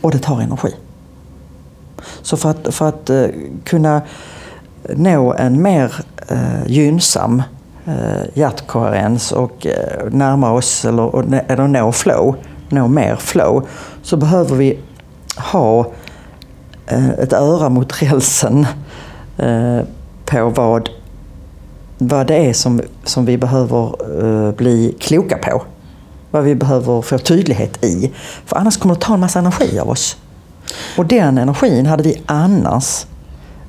Och 0.02 0.12
det 0.12 0.20
tar 0.20 0.42
energi. 0.42 0.76
Så 2.22 2.38
för 2.38 2.50
att, 2.50 2.76
för 2.76 2.90
att 2.90 3.10
uh, 3.10 3.28
kunna 3.64 4.02
nå 4.96 5.34
en 5.34 5.62
mer 5.62 5.93
eh, 6.27 6.67
gynnsam 6.67 7.43
eh, 7.86 8.24
hjärtkoherens 8.34 9.31
och 9.31 9.65
eh, 9.65 10.12
närma 10.12 10.51
oss 10.51 10.86
eller, 10.86 11.41
eller 11.48 11.67
nå 11.67 11.91
flow, 11.91 12.36
nå 12.69 12.88
mer 12.88 13.15
flow, 13.15 13.67
så 14.01 14.17
behöver 14.17 14.55
vi 14.55 14.79
ha 15.51 15.91
eh, 16.88 17.10
ett 17.10 17.34
öra 17.34 17.69
mot 17.69 18.01
rälsen 18.01 18.67
eh, 19.38 19.79
på 20.25 20.50
vad, 20.50 20.89
vad 21.98 22.27
det 22.27 22.50
är 22.50 22.53
som, 22.53 22.81
som 23.03 23.25
vi 23.25 23.38
behöver 23.38 23.96
eh, 24.24 24.51
bli 24.51 24.96
kloka 25.00 25.38
på. 25.38 25.63
Vad 26.31 26.43
vi 26.43 26.55
behöver 26.55 27.01
få 27.01 27.17
tydlighet 27.17 27.84
i. 27.84 28.12
För 28.46 28.58
annars 28.58 28.77
kommer 28.77 28.96
det 28.96 29.01
ta 29.01 29.13
en 29.13 29.19
massa 29.19 29.39
energi 29.39 29.79
av 29.79 29.89
oss. 29.89 30.17
Och 30.98 31.05
den 31.05 31.38
energin 31.38 31.86
hade 31.86 32.03
vi 32.03 32.22
annars 32.25 33.05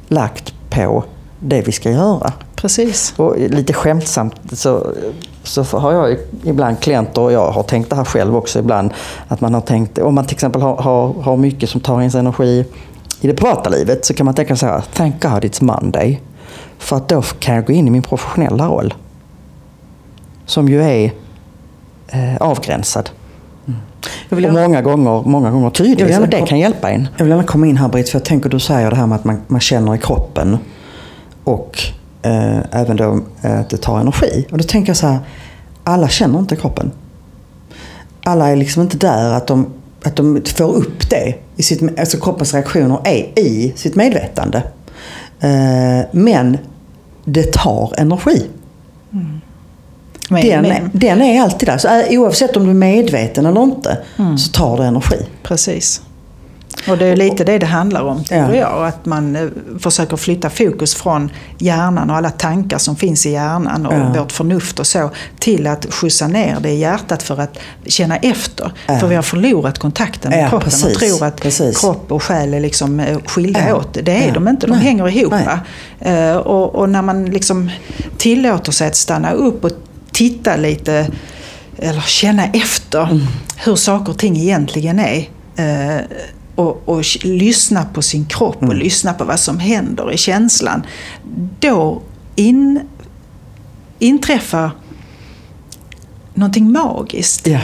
lagt 0.09 0.55
på 0.71 1.05
det 1.41 1.63
vi 1.63 1.73
ska 1.73 1.91
göra. 1.91 2.33
Precis. 2.57 3.15
Och 3.17 3.39
lite 3.39 3.73
skämtsamt 3.73 4.35
så, 4.53 4.95
så 5.43 5.63
har 5.63 5.93
jag 5.93 6.17
ibland 6.45 6.81
klienter, 6.81 7.23
och 7.23 7.33
jag 7.33 7.51
har 7.51 7.63
tänkt 7.63 7.91
det 7.91 7.97
här 7.97 8.05
själv 8.05 8.37
också 8.37 8.59
ibland, 8.59 8.91
att 9.29 9.41
man 9.41 9.55
har 9.55 9.61
tänkt, 9.61 9.99
om 9.99 10.15
man 10.15 10.27
till 10.27 10.35
exempel 10.35 10.63
har, 10.63 10.77
har, 10.77 11.13
har 11.23 11.37
mycket 11.37 11.71
som 11.71 11.81
tar 11.81 12.01
ens 12.01 12.15
energi 12.15 12.65
i 13.21 13.27
det 13.27 13.35
privata 13.35 13.71
livet 13.71 14.05
så 14.05 14.15
kan 14.15 14.27
man 14.27 14.35
tänka 14.35 14.57
så 14.57 14.67
här, 14.67 14.85
thank 14.95 15.23
God 15.23 15.45
it's 15.45 15.65
Monday. 15.65 16.21
För 16.79 16.97
att 16.97 17.09
då 17.09 17.23
kan 17.23 17.55
jag 17.55 17.67
gå 17.67 17.73
in 17.73 17.87
i 17.87 17.91
min 17.91 18.03
professionella 18.03 18.67
roll. 18.67 18.95
Som 20.47 20.69
ju 20.69 20.83
är 20.83 21.13
eh, 22.09 22.37
avgränsad. 22.41 23.11
Mm. 24.31 24.45
Och 24.47 24.53
många 24.53 24.83
gånger, 24.83 25.23
många 25.29 25.51
gånger 25.51 25.71
tydlig. 25.71 26.15
Så 26.15 26.27
det 26.27 26.47
kan 26.47 26.59
hjälpa 26.59 26.91
en. 26.91 27.09
Jag 27.17 27.25
vill 27.25 27.31
gärna 27.31 27.45
komma 27.45 27.67
in 27.67 27.77
här 27.77 27.89
Britt, 27.89 28.09
för 28.09 28.19
jag 28.19 28.25
tänker 28.25 28.51
du 28.51 28.61
säger 28.61 28.91
det 28.91 28.97
här 28.97 29.07
med 29.07 29.17
att 29.17 29.25
man, 29.25 29.41
man 29.47 29.61
känner 29.61 29.95
i 29.95 29.99
kroppen. 29.99 30.59
och 31.45 31.79
eh, 32.23 32.59
även 32.71 32.97
då 32.97 33.21
eh, 33.43 33.61
att 33.61 33.71
det 33.71 33.77
tar 33.77 34.01
energi. 34.01 34.47
Och 34.51 34.59
då 34.59 34.65
tänker 34.65 34.91
jag 34.91 34.97
så 34.97 35.07
här, 35.07 35.19
alla 35.85 36.09
känner 36.09 36.39
inte 36.39 36.57
kroppen. 36.57 36.91
Alla 38.25 38.49
är 38.49 38.57
liksom 38.57 38.83
inte 38.83 38.97
där 38.97 39.33
att 39.33 39.47
de, 39.47 39.67
att 40.03 40.17
de 40.17 40.43
får 40.57 40.75
upp 40.75 41.11
det. 41.11 41.35
I 41.57 41.63
sitt, 41.63 41.99
alltså 42.01 42.21
kroppens 42.21 42.55
reaktioner 42.55 42.99
är 43.05 43.39
i 43.39 43.73
sitt 43.77 43.97
medvetande. 43.97 44.63
Eh, 45.41 46.07
men 46.13 46.59
det 47.25 47.53
tar 47.53 47.95
energi. 47.99 48.47
Men, 50.31 50.47
Den, 50.47 50.67
är, 50.67 50.91
den 50.93 51.23
är 51.23 51.43
alltid 51.43 51.69
där. 51.69 51.79
Så 51.79 51.89
eh, 51.89 52.21
oavsett 52.21 52.57
om 52.57 52.65
du 52.65 52.71
är 52.71 52.75
medveten 52.75 53.47
eller 53.47 53.63
inte 53.63 53.99
Mm. 54.19 54.39
så 54.39 54.53
tar 54.53 54.77
det 54.77 54.85
energi. 54.85 55.27
Precis. 55.43 56.03
Och 56.89 56.99
det 56.99 57.07
är 57.07 57.17
lite 57.17 57.45
det 57.45 57.59
det 57.59 57.67
handlar 57.67 58.03
om, 58.03 58.25
tror 58.25 58.41
Ja. 58.41 58.55
jag. 58.55 58.87
Att 58.87 59.07
man 59.07 59.37
eh, 59.37 59.43
försöker 59.81 60.17
flytta 60.17 60.51
fokus 60.51 60.95
från 60.95 61.31
hjärnan 61.59 62.11
och 62.11 62.17
alla 62.17 62.31
tankar 62.31 62.79
som 62.79 62.97
finns 62.97 63.27
i 63.27 63.31
hjärnan 63.31 63.87
och 63.87 63.95
Ja. 63.95 64.13
vårt 64.23 64.33
förnuft 64.33 64.79
och 64.81 64.87
så, 64.87 65.11
till 65.39 65.67
att 65.67 65.87
skjutsa 65.95 66.27
ner 66.29 66.57
det 66.61 66.71
i 66.71 66.79
hjärtat 66.79 67.23
för 67.23 67.41
att 67.41 67.59
känna 67.87 68.17
efter. 68.17 68.73
Ja. 68.87 68.99
För 68.99 69.07
vi 69.07 69.15
har 69.15 69.23
förlorat 69.23 69.79
kontakten 69.79 70.31
med 70.31 70.45
Ja, 70.45 70.49
kroppen 70.49 70.65
precis. 70.71 70.85
och 70.85 71.01
tror 71.01 71.25
att 71.27 71.41
Precis. 71.41 71.81
kropp 71.81 72.13
och 72.13 72.23
själ 72.23 72.55
är 72.55 72.61
liksom 72.61 73.01
eh, 73.01 73.19
skilda 73.27 73.61
Ja. 73.69 73.75
åt. 73.77 73.99
Det 74.03 74.29
är 74.29 74.33
de 74.33 74.49
inte, 74.49 74.67
de 74.67 74.73
Nej. 74.73 74.83
hänger 74.85 75.09
ihop. 75.09 75.35
Eh, 76.01 76.37
Och, 76.37 76.75
och 76.75 76.89
när 76.89 77.03
man 77.03 77.25
liksom 77.27 77.71
tillåter 78.19 78.73
sig 78.73 78.89
att 78.89 78.97
stanna 78.97 79.33
upp 79.33 79.65
och 79.65 79.71
titta 80.13 80.57
lite 80.57 81.11
eller 81.79 82.01
känna 82.01 82.45
efter 82.45 83.03
Mm. 83.03 83.27
hur 83.65 83.77
saker 83.77 84.13
och 84.13 84.19
ting 84.19 84.37
egentligen 84.37 84.99
är. 85.01 85.29
Eh, 85.57 86.01
och, 86.55 86.89
och 86.89 87.05
lyssna 87.23 87.85
på 87.85 88.03
sin 88.03 88.25
kropp 88.27 88.57
och 88.57 88.63
Mm. 88.63 88.77
lyssna 88.79 89.13
på 89.15 89.25
vad 89.25 89.41
som 89.41 89.59
händer 89.59 90.13
i 90.13 90.17
känslan. 90.17 90.83
Då 91.61 92.03
in, 92.37 92.81
inträffar 93.99 94.71
någonting 96.35 96.73
magiskt. 96.73 97.47
Ja. 97.47 97.61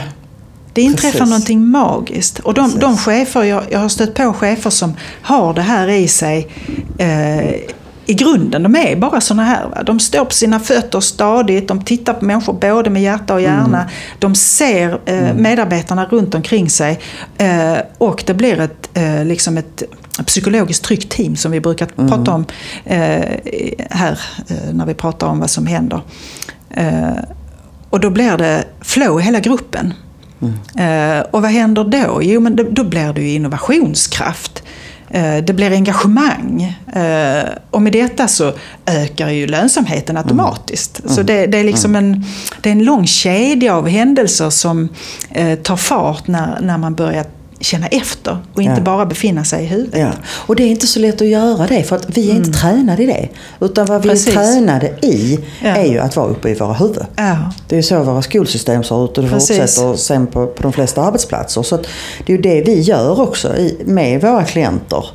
Det 0.73 0.81
inträffar 0.81 1.11
Precis. 1.11 1.29
någonting 1.29 1.67
magiskt. 1.67 2.39
Och 2.39 2.53
de, 2.53 2.65
Precis. 2.65 2.81
de 2.81 2.97
chefer, 2.97 3.43
jag, 3.43 3.63
jag 3.71 3.79
har 3.79 3.89
stött 3.89 4.13
på 4.13 4.33
chefer 4.33 4.69
som 4.69 4.93
har 5.21 5.53
det 5.53 5.61
här 5.61 5.87
i 5.87 6.07
sig 6.07 6.47
eh, 6.97 7.53
i 8.07 8.13
grunden. 8.13 8.63
De 8.63 8.75
är 8.75 8.95
bara 8.95 9.21
såna 9.21 9.43
här. 9.43 9.67
Va? 9.67 9.83
De 9.83 9.99
står 9.99 10.25
på 10.25 10.33
sina 10.33 10.59
fötter 10.59 10.99
stadigt, 10.99 11.67
de 11.67 11.81
tittar 11.81 12.13
på 12.13 12.25
människor 12.25 12.53
både 12.53 12.89
med 12.89 13.01
hjärta 13.01 13.33
och 13.33 13.41
hjärna. 13.41 13.81
Mm. 13.81 13.89
De 14.19 14.35
ser 14.35 14.99
eh, 15.05 15.33
medarbetarna 15.33 16.05
runt 16.05 16.35
omkring 16.35 16.69
sig. 16.69 16.99
Eh, 17.37 17.77
och 17.97 18.23
det 18.27 18.33
blir 18.33 18.59
ett, 18.59 18.89
eh, 18.93 19.25
liksom 19.25 19.57
ett 19.57 19.83
psykologiskt 20.25 20.83
tryggt 20.83 21.09
team 21.11 21.35
som 21.35 21.51
vi 21.51 21.59
brukar 21.59 21.87
Mm. 21.97 22.09
prata 22.11 22.31
om 22.31 22.45
eh, 22.85 23.25
här 23.89 24.19
eh, 24.47 24.73
när 24.73 24.85
vi 24.85 24.93
pratar 24.93 25.27
om 25.27 25.39
vad 25.39 25.49
som 25.49 25.67
händer. 25.67 26.01
Eh, 26.69 27.09
och 27.89 27.99
då 27.99 28.09
blir 28.09 28.37
det 28.37 28.63
flow 28.81 29.19
i 29.19 29.23
hela 29.23 29.39
gruppen. 29.39 29.93
Eh, 30.79 31.19
och 31.31 31.41
vad 31.41 31.51
händer 31.51 31.83
då? 31.83 32.19
Jo, 32.23 32.41
men 32.41 32.55
då, 32.55 32.63
då 32.69 32.83
blir 32.83 33.13
det 33.13 33.21
ju 33.21 33.29
innovationskraft. 33.33 34.63
Eh, 35.09 35.37
det 35.37 35.53
blir 35.53 35.71
engagemang. 35.71 36.75
Eh, 36.93 37.43
och 37.71 37.81
med 37.81 37.93
detta 37.93 38.27
så 38.27 38.53
ökar 38.85 39.29
ju 39.29 39.47
lönsamheten 39.47 40.17
automatiskt. 40.17 41.01
Så 41.05 41.21
det, 41.21 41.45
det 41.45 41.57
är 41.57 41.63
liksom 41.63 41.95
en, 41.95 42.25
det 42.61 42.69
är 42.69 42.71
en 42.71 42.83
lång 42.83 43.07
kedja 43.07 43.75
av 43.75 43.87
händelser 43.87 44.49
som 44.49 44.89
eh, 45.31 45.59
tar 45.59 45.77
fart 45.77 46.27
när, 46.27 46.61
när 46.61 46.77
man 46.77 46.95
börjar 46.95 47.25
känna 47.59 47.87
efter 47.87 48.37
och 48.53 48.61
inte 48.61 48.75
Ja. 48.75 48.81
bara 48.83 49.05
befinna 49.05 49.43
sig 49.43 49.63
i 49.63 49.67
huvudet. 49.67 49.99
Ja. 49.99 50.09
Och 50.27 50.55
det 50.55 50.63
är 50.63 50.67
inte 50.67 50.87
så 50.87 50.99
lätt 50.99 51.21
att 51.21 51.27
göra 51.27 51.67
det 51.67 51.83
för 51.83 51.95
att 51.95 52.17
vi 52.17 52.31
är 52.31 52.35
inte 52.35 52.51
tränade 52.59 53.03
i 53.03 53.05
det. 53.05 53.29
Utan 53.65 53.85
vad 53.85 54.01
vi 54.01 54.07
Mm. 54.09 54.15
Precis. 54.15 54.27
är 54.29 54.33
tränade 54.33 54.87
i 55.01 55.39
Ja. 55.63 55.67
är 55.69 55.85
ju 55.85 55.99
att 55.99 56.15
vara 56.15 56.27
uppe 56.27 56.49
i 56.49 56.53
våra 56.53 56.73
huvuden. 56.73 57.05
Ja. 57.15 57.37
Det 57.67 57.75
är 57.75 57.77
ju 57.77 57.83
så 57.83 58.03
våra 58.03 58.21
skolsystem 58.21 58.83
ser 58.83 59.05
ut 59.05 59.17
och 59.17 59.23
det 59.23 59.29
Precis. 59.29 59.57
fortsätter 59.57 59.95
sen 59.95 60.27
på, 60.27 60.47
på 60.47 60.63
de 60.63 60.73
flesta 60.73 61.01
arbetsplatser. 61.01 61.63
Så 61.63 61.77
det 62.25 62.33
är 62.33 62.37
ju 62.37 62.41
det 62.41 62.61
vi 62.61 62.79
gör 62.81 63.21
också 63.21 63.55
i, 63.57 63.77
med 63.85 64.21
våra 64.21 64.43
klienter. 64.43 65.05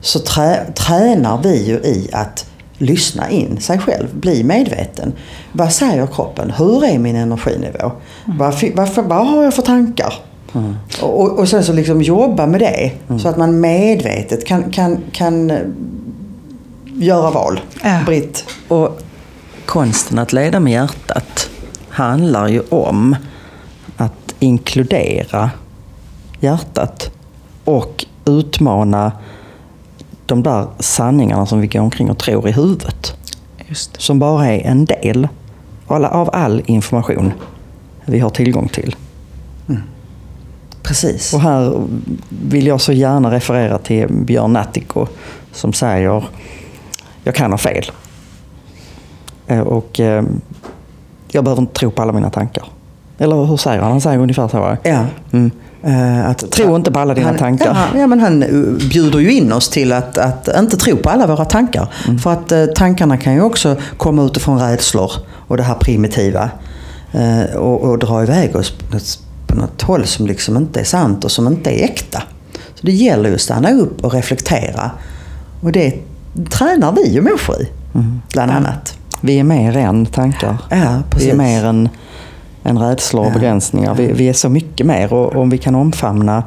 Så 0.00 0.18
trä, 0.18 0.66
tränar 0.74 1.40
vi 1.42 1.66
ju 1.66 1.74
i 1.74 2.08
att 2.12 2.46
lyssna 2.78 3.30
in 3.30 3.60
sig 3.60 3.78
själv, 3.78 4.06
bli 4.12 4.44
medveten. 4.44 5.12
Vad 5.52 5.72
säger 5.72 6.06
kroppen? 6.06 6.50
Hur 6.58 6.84
är 6.84 6.98
min 6.98 7.16
energinivå? 7.16 7.92
Vad, 8.24 8.58
fi- 8.58 8.72
vad, 8.76 8.94
för- 8.94 9.02
vad 9.02 9.26
har 9.26 9.44
jag 9.44 9.54
för 9.54 9.62
tankar? 9.62 10.14
Och, 11.02 11.38
och 11.38 11.48
sen 11.48 11.64
så 11.64 11.72
liksom 11.72 12.02
jobba 12.02 12.46
med 12.46 12.60
det 12.60 12.92
så 13.18 13.28
att 13.28 13.36
man 13.36 13.60
medvetet 13.60 14.46
kan, 14.46 14.70
kan, 14.70 14.98
kan 15.12 15.50
eh, 15.50 15.58
göra 16.84 17.30
val. 17.30 17.60
Ja. 17.82 18.00
Britt? 18.06 18.44
Och 18.68 19.00
konsten 19.66 20.18
att 20.18 20.32
leda 20.32 20.60
med 20.60 20.72
hjärtat 20.72 21.50
handlar 21.88 22.48
ju 22.48 22.60
om 22.68 23.16
att 23.96 24.34
inkludera 24.38 25.50
hjärtat 26.40 27.10
och 27.64 28.06
utmana 28.24 29.12
de 30.26 30.42
där 30.42 30.66
sanningarna 30.78 31.46
som 31.46 31.60
vi 31.60 31.66
går 31.66 31.80
omkring 31.80 32.10
och 32.10 32.18
tror 32.18 32.48
i 32.48 32.52
huvudet. 32.52 33.14
Just. 33.68 34.00
Som 34.00 34.18
bara 34.18 34.46
är 34.46 34.60
en 34.60 34.84
del 34.84 35.28
av 35.86 36.30
all 36.32 36.62
information 36.66 37.32
vi 38.04 38.18
har 38.18 38.30
tillgång 38.30 38.68
till. 38.68 38.96
Precis. 40.82 41.34
Och 41.34 41.40
här 41.40 41.86
vill 42.28 42.66
jag 42.66 42.80
så 42.80 42.92
gärna 42.92 43.30
referera 43.30 43.78
till 43.78 44.06
Björn 44.08 44.52
Natthiko 44.52 45.06
som 45.52 45.72
säger 45.72 46.22
jag 47.24 47.34
kan 47.34 47.50
ha 47.50 47.58
fel. 47.58 47.90
Eh, 49.46 49.60
Och 49.60 50.00
eh, 50.00 50.24
jag 51.28 51.44
behöver 51.44 51.62
inte 51.62 51.74
tro 51.74 51.90
på 51.90 52.02
alla 52.02 52.12
mina 52.12 52.30
tankar. 52.30 52.64
Eller 53.18 53.44
hur 53.44 53.56
säger 53.56 53.80
han? 53.80 53.90
Han 53.90 54.00
säger 54.00 54.18
ungefär 54.18 54.48
så. 54.48 54.60
va? 54.60 54.76
Ja. 54.82 55.04
Mm. 55.32 55.50
Eh, 55.82 56.30
att, 56.30 56.50
Tro 56.50 56.76
inte 56.76 56.92
på 56.92 56.98
alla 56.98 57.14
dina 57.14 57.26
han, 57.26 57.38
tankar. 57.38 57.76
Ja, 57.92 58.00
ja, 58.00 58.06
men 58.06 58.20
han 58.20 58.40
bjuder 58.90 59.18
ju 59.18 59.32
in 59.32 59.52
oss 59.52 59.68
till 59.68 59.92
att, 59.92 60.18
att 60.18 60.48
inte 60.58 60.76
tro 60.76 60.96
på 60.96 61.10
alla 61.10 61.26
våra 61.26 61.44
tankar. 61.44 61.92
Mm. 62.06 62.18
För 62.18 62.32
att 62.32 62.52
eh, 62.52 62.64
tankarna 62.64 63.16
kan 63.16 63.34
ju 63.34 63.42
också 63.42 63.76
komma 63.96 64.22
utifrån 64.22 64.58
rädslor 64.58 65.12
och 65.48 65.56
det 65.56 65.62
här 65.62 65.74
primitiva. 65.74 66.50
Och, 67.56 67.80
och 67.80 67.98
dra 67.98 68.22
iväg 68.22 68.56
oss 68.56 68.74
på 69.50 69.56
något, 69.56 69.82
håll 69.82 70.06
som 70.06 70.26
liksom 70.26 70.56
inte 70.56 70.80
är 70.80 70.84
sant 70.84 71.24
och 71.24 71.30
som 71.30 71.46
inte 71.46 71.70
är 71.80 71.84
äkta. 71.84 72.22
Så 72.74 72.86
det 72.86 72.92
gäller 72.92 73.28
ju 73.28 73.34
att 73.34 73.40
stanna 73.40 73.70
upp 73.70 74.04
och 74.04 74.12
reflektera. 74.12 74.90
Och 75.60 75.72
det 75.72 75.94
tränar 76.50 76.92
vi 76.92 77.08
ju 77.10 77.20
människor 77.22 77.62
i, 77.62 77.68
Mm. 77.94 78.20
bland 78.32 78.50
annat. 78.52 78.96
Vi 79.20 79.38
är 79.38 79.44
mer 79.44 79.76
än 79.76 80.06
tankar. 80.06 80.56
Ja, 80.70 81.02
precis. 81.10 81.28
Vi 81.28 81.30
är 81.32 81.36
mer 81.36 81.64
än, 81.64 81.88
än 82.64 82.78
rädslor 82.78 83.22
och 83.24 83.30
Ja. 83.30 83.34
begränsningar. 83.34 83.94
Vi, 83.94 84.12
vi 84.12 84.28
är 84.28 84.32
så 84.32 84.48
mycket 84.48 84.86
mer. 84.86 85.12
Och 85.12 85.36
om 85.36 85.50
vi 85.50 85.58
kan 85.58 85.74
omfamna 85.74 86.44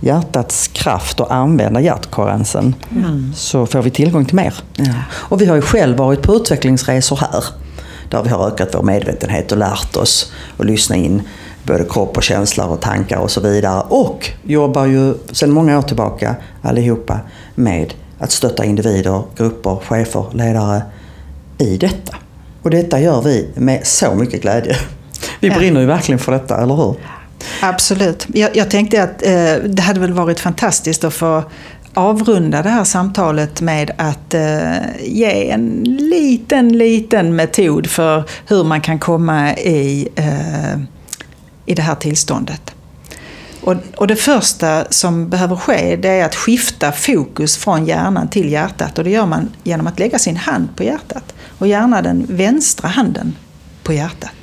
hjärtats 0.00 0.68
kraft 0.68 1.20
och 1.20 1.34
använda 1.34 1.80
hjärtkoherensen 1.80 2.74
så 3.34 3.66
får 3.66 3.82
vi 3.82 3.90
tillgång 3.90 4.24
till 4.24 4.34
mer. 4.36 4.54
Ja. 4.76 4.94
Och 5.12 5.40
vi 5.40 5.46
har 5.46 5.56
ju 5.56 5.62
själv 5.62 5.96
varit 5.96 6.22
på 6.22 6.34
utvecklingsresor 6.34 7.16
här. 7.16 7.44
Där 8.10 8.22
vi 8.22 8.28
har 8.28 8.46
ökat 8.46 8.68
vår 8.74 8.82
medvetenhet 8.82 9.52
och 9.52 9.58
lärt 9.58 9.96
oss 9.96 10.32
att 10.58 10.66
lyssna 10.66 10.96
in 10.96 11.22
både 11.62 11.84
kropp 11.84 12.16
och 12.16 12.22
känslor 12.22 12.66
och 12.68 12.80
tankar 12.80 13.18
och 13.18 13.30
så 13.30 13.40
vidare. 13.40 13.82
Och 13.88 14.30
jobbar 14.42 14.86
ju 14.86 15.14
sedan 15.32 15.50
många 15.50 15.78
år 15.78 15.82
tillbaka 15.82 16.34
allihopa 16.62 17.20
med 17.54 17.94
att 18.18 18.30
stötta 18.32 18.64
individer, 18.64 19.22
grupper, 19.36 19.76
chefer, 19.88 20.24
ledare 20.32 20.82
i 21.58 21.76
detta. 21.76 22.16
Och 22.62 22.70
detta 22.70 23.00
gör 23.00 23.22
vi 23.22 23.48
med 23.54 23.86
så 23.86 24.14
mycket 24.14 24.42
glädje. 24.42 24.76
Vi 25.40 25.48
Ja. 25.48 25.54
brinner 25.54 25.80
ju 25.80 25.86
verkligen 25.86 26.18
för 26.18 26.32
detta, 26.32 26.62
eller 26.62 26.74
hur? 26.74 26.94
Absolut. 27.62 28.26
Jag, 28.34 28.56
jag 28.56 28.70
tänkte 28.70 29.02
att 29.02 29.22
eh, 29.26 29.54
det 29.68 29.82
hade 29.82 30.00
väl 30.00 30.12
varit 30.12 30.40
fantastiskt 30.40 31.04
att 31.04 31.14
få 31.14 31.42
avrunda 31.94 32.62
det 32.62 32.68
här 32.68 32.84
samtalet 32.84 33.60
med 33.60 33.90
att 33.98 34.34
eh, 34.34 35.00
ge 35.02 35.50
en 35.50 35.84
liten, 36.10 36.78
liten 36.78 37.36
metod 37.36 37.86
för 37.86 38.24
hur 38.46 38.64
man 38.64 38.80
kan 38.80 38.98
komma 38.98 39.54
i, 39.54 40.08
eh, 40.14 40.80
i 41.66 41.74
det 41.74 41.82
här 41.82 41.94
tillståndet. 41.94 42.74
Och, 43.60 43.74
och 43.96 44.06
det 44.06 44.16
första 44.16 44.84
som 44.90 45.28
behöver 45.28 45.56
ske 45.56 45.96
det 45.96 46.08
är 46.08 46.24
att 46.24 46.34
skifta 46.34 46.92
fokus 46.92 47.56
från 47.56 47.86
hjärnan 47.86 48.28
till 48.28 48.52
hjärtat. 48.52 48.98
Och 48.98 49.04
det 49.04 49.10
gör 49.10 49.26
man 49.26 49.48
genom 49.64 49.86
att 49.86 49.98
lägga 49.98 50.18
sin 50.18 50.36
hand 50.36 50.76
på 50.76 50.84
hjärtat. 50.84 51.34
Och 51.58 51.66
gärna 51.66 52.02
den 52.02 52.26
vänstra 52.28 52.88
handen 52.88 53.36
på 53.82 53.92
hjärtat. 53.92 54.40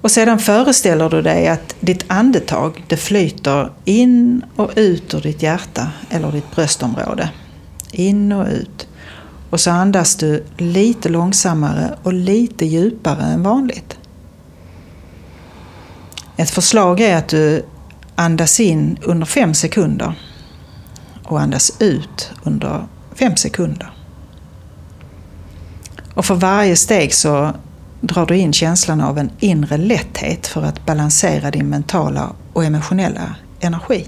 Och 0.00 0.10
sedan 0.10 0.38
föreställer 0.38 1.10
du 1.10 1.22
dig 1.22 1.48
att 1.48 1.74
ditt 1.80 2.04
andetag 2.06 2.84
det 2.88 2.96
flyter 2.96 3.70
in 3.84 4.44
och 4.56 4.70
ut 4.76 5.14
ur 5.14 5.20
ditt 5.20 5.42
hjärta 5.42 5.88
eller 6.10 6.32
ditt 6.32 6.50
bröstområde. 6.54 7.30
In 7.92 8.32
och 8.32 8.46
ut. 8.46 8.88
Och 9.50 9.60
så 9.60 9.70
andas 9.70 10.16
du 10.16 10.44
lite 10.56 11.08
långsammare 11.08 11.98
och 12.02 12.12
lite 12.12 12.66
djupare 12.66 13.22
än 13.22 13.42
vanligt. 13.42 13.93
Ett 16.36 16.50
förslag 16.50 17.00
är 17.00 17.16
att 17.16 17.28
du 17.28 17.64
andas 18.14 18.60
in 18.60 18.98
under 19.02 19.26
fem 19.26 19.54
sekunder 19.54 20.14
och 21.24 21.40
andas 21.40 21.72
ut 21.80 22.30
under 22.42 22.86
fem 23.14 23.36
sekunder. 23.36 23.90
Och 26.14 26.24
för 26.24 26.34
varje 26.34 26.76
steg 26.76 27.14
så 27.14 27.52
drar 28.00 28.26
du 28.26 28.36
in 28.36 28.52
känslan 28.52 29.00
av 29.00 29.18
en 29.18 29.30
inre 29.38 29.76
lätthet 29.76 30.46
för 30.46 30.62
att 30.62 30.86
balansera 30.86 31.50
din 31.50 31.68
mentala 31.68 32.32
och 32.52 32.64
emotionella 32.64 33.34
energi. 33.60 34.06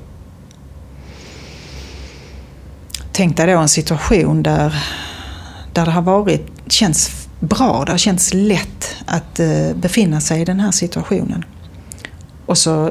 Tänk 3.12 3.36
dig 3.36 3.46
då 3.46 3.58
en 3.58 3.68
situation 3.68 4.42
där, 4.42 4.84
där 5.72 5.84
det 5.84 5.90
har 5.90 6.02
varit, 6.02 6.46
känns 6.68 7.28
bra, 7.40 7.82
det 7.86 7.92
har 7.92 7.98
känts 7.98 8.34
lätt 8.34 8.96
att 9.06 9.40
eh, 9.40 9.74
befinna 9.74 10.20
sig 10.20 10.40
i 10.40 10.44
den 10.44 10.60
här 10.60 10.70
situationen. 10.70 11.44
Och 12.46 12.58
så 12.58 12.90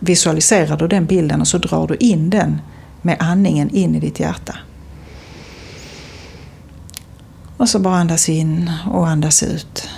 visualiserar 0.00 0.76
du 0.76 0.88
den 0.88 1.06
bilden 1.06 1.40
och 1.40 1.48
så 1.48 1.58
drar 1.58 1.86
du 1.86 1.96
in 1.96 2.30
den 2.30 2.60
med 3.02 3.16
andningen 3.20 3.70
in 3.70 3.94
i 3.94 4.00
ditt 4.00 4.20
hjärta. 4.20 4.56
Och 7.56 7.68
så 7.68 7.78
bara 7.78 7.96
andas 7.96 8.28
in 8.28 8.70
och 8.90 9.08
andas 9.08 9.42
ut. 9.42 9.88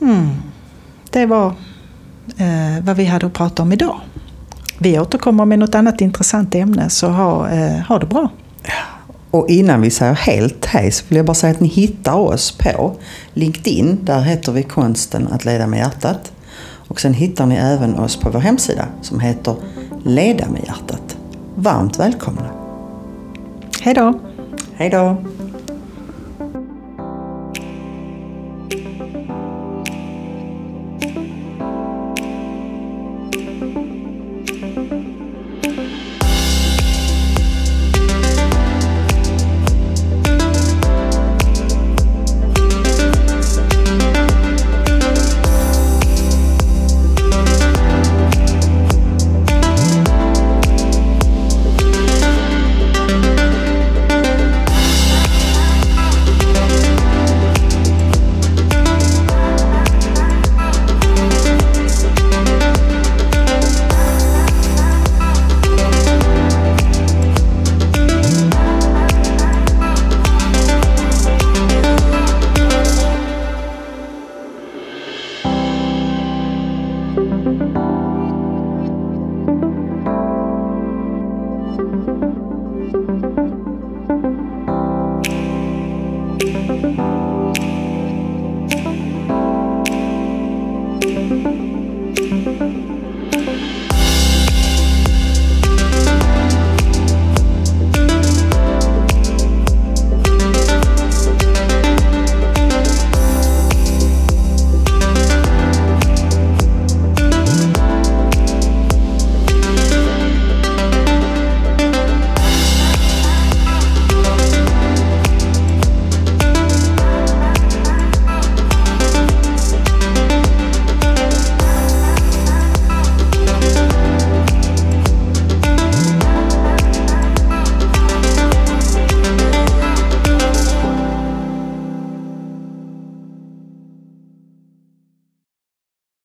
Mm. 0.00 0.30
Det 1.10 1.26
var 1.26 1.46
eh, 2.36 2.84
vad 2.84 2.96
vi 2.96 3.04
hade 3.04 3.26
att 3.26 3.32
prata 3.32 3.62
om 3.62 3.72
idag. 3.72 4.00
Vi 4.78 4.98
återkommer 4.98 5.44
med 5.44 5.58
något 5.58 5.74
annat 5.74 6.00
intressant 6.00 6.54
ämne, 6.54 6.90
så 6.90 7.08
ha, 7.08 7.48
eh, 7.50 7.80
ha 7.80 7.98
det 7.98 8.06
bra. 8.06 8.30
Och 9.30 9.48
innan 9.48 9.80
vi 9.80 9.90
säger 9.90 10.14
helt 10.14 10.66
hej 10.66 10.90
så 10.90 11.04
vill 11.08 11.16
jag 11.16 11.26
bara 11.26 11.34
säga 11.34 11.50
att 11.50 11.60
ni 11.60 11.68
hittar 11.68 12.14
oss 12.14 12.58
på 12.58 12.96
LinkedIn. 13.34 13.98
Där 14.02 14.20
heter 14.20 14.52
vi 14.52 14.62
Konsten 14.62 15.28
att 15.28 15.44
leda 15.44 15.66
med 15.66 15.78
hjärtat. 15.78 16.32
Och 16.88 17.00
sen 17.00 17.14
hittar 17.14 17.46
ni 17.46 17.54
även 17.54 17.98
oss 17.98 18.16
på 18.16 18.30
vår 18.30 18.40
hemsida 18.40 18.86
som 19.02 19.20
heter 19.20 19.54
Leda 20.04 20.48
med 20.48 20.62
hjärtat. 20.64 21.16
Varmt 21.54 21.98
välkomna! 21.98 22.50
Hej 23.80 23.94
då! 23.94 24.20
Hej 24.74 24.90
då! 24.90 25.16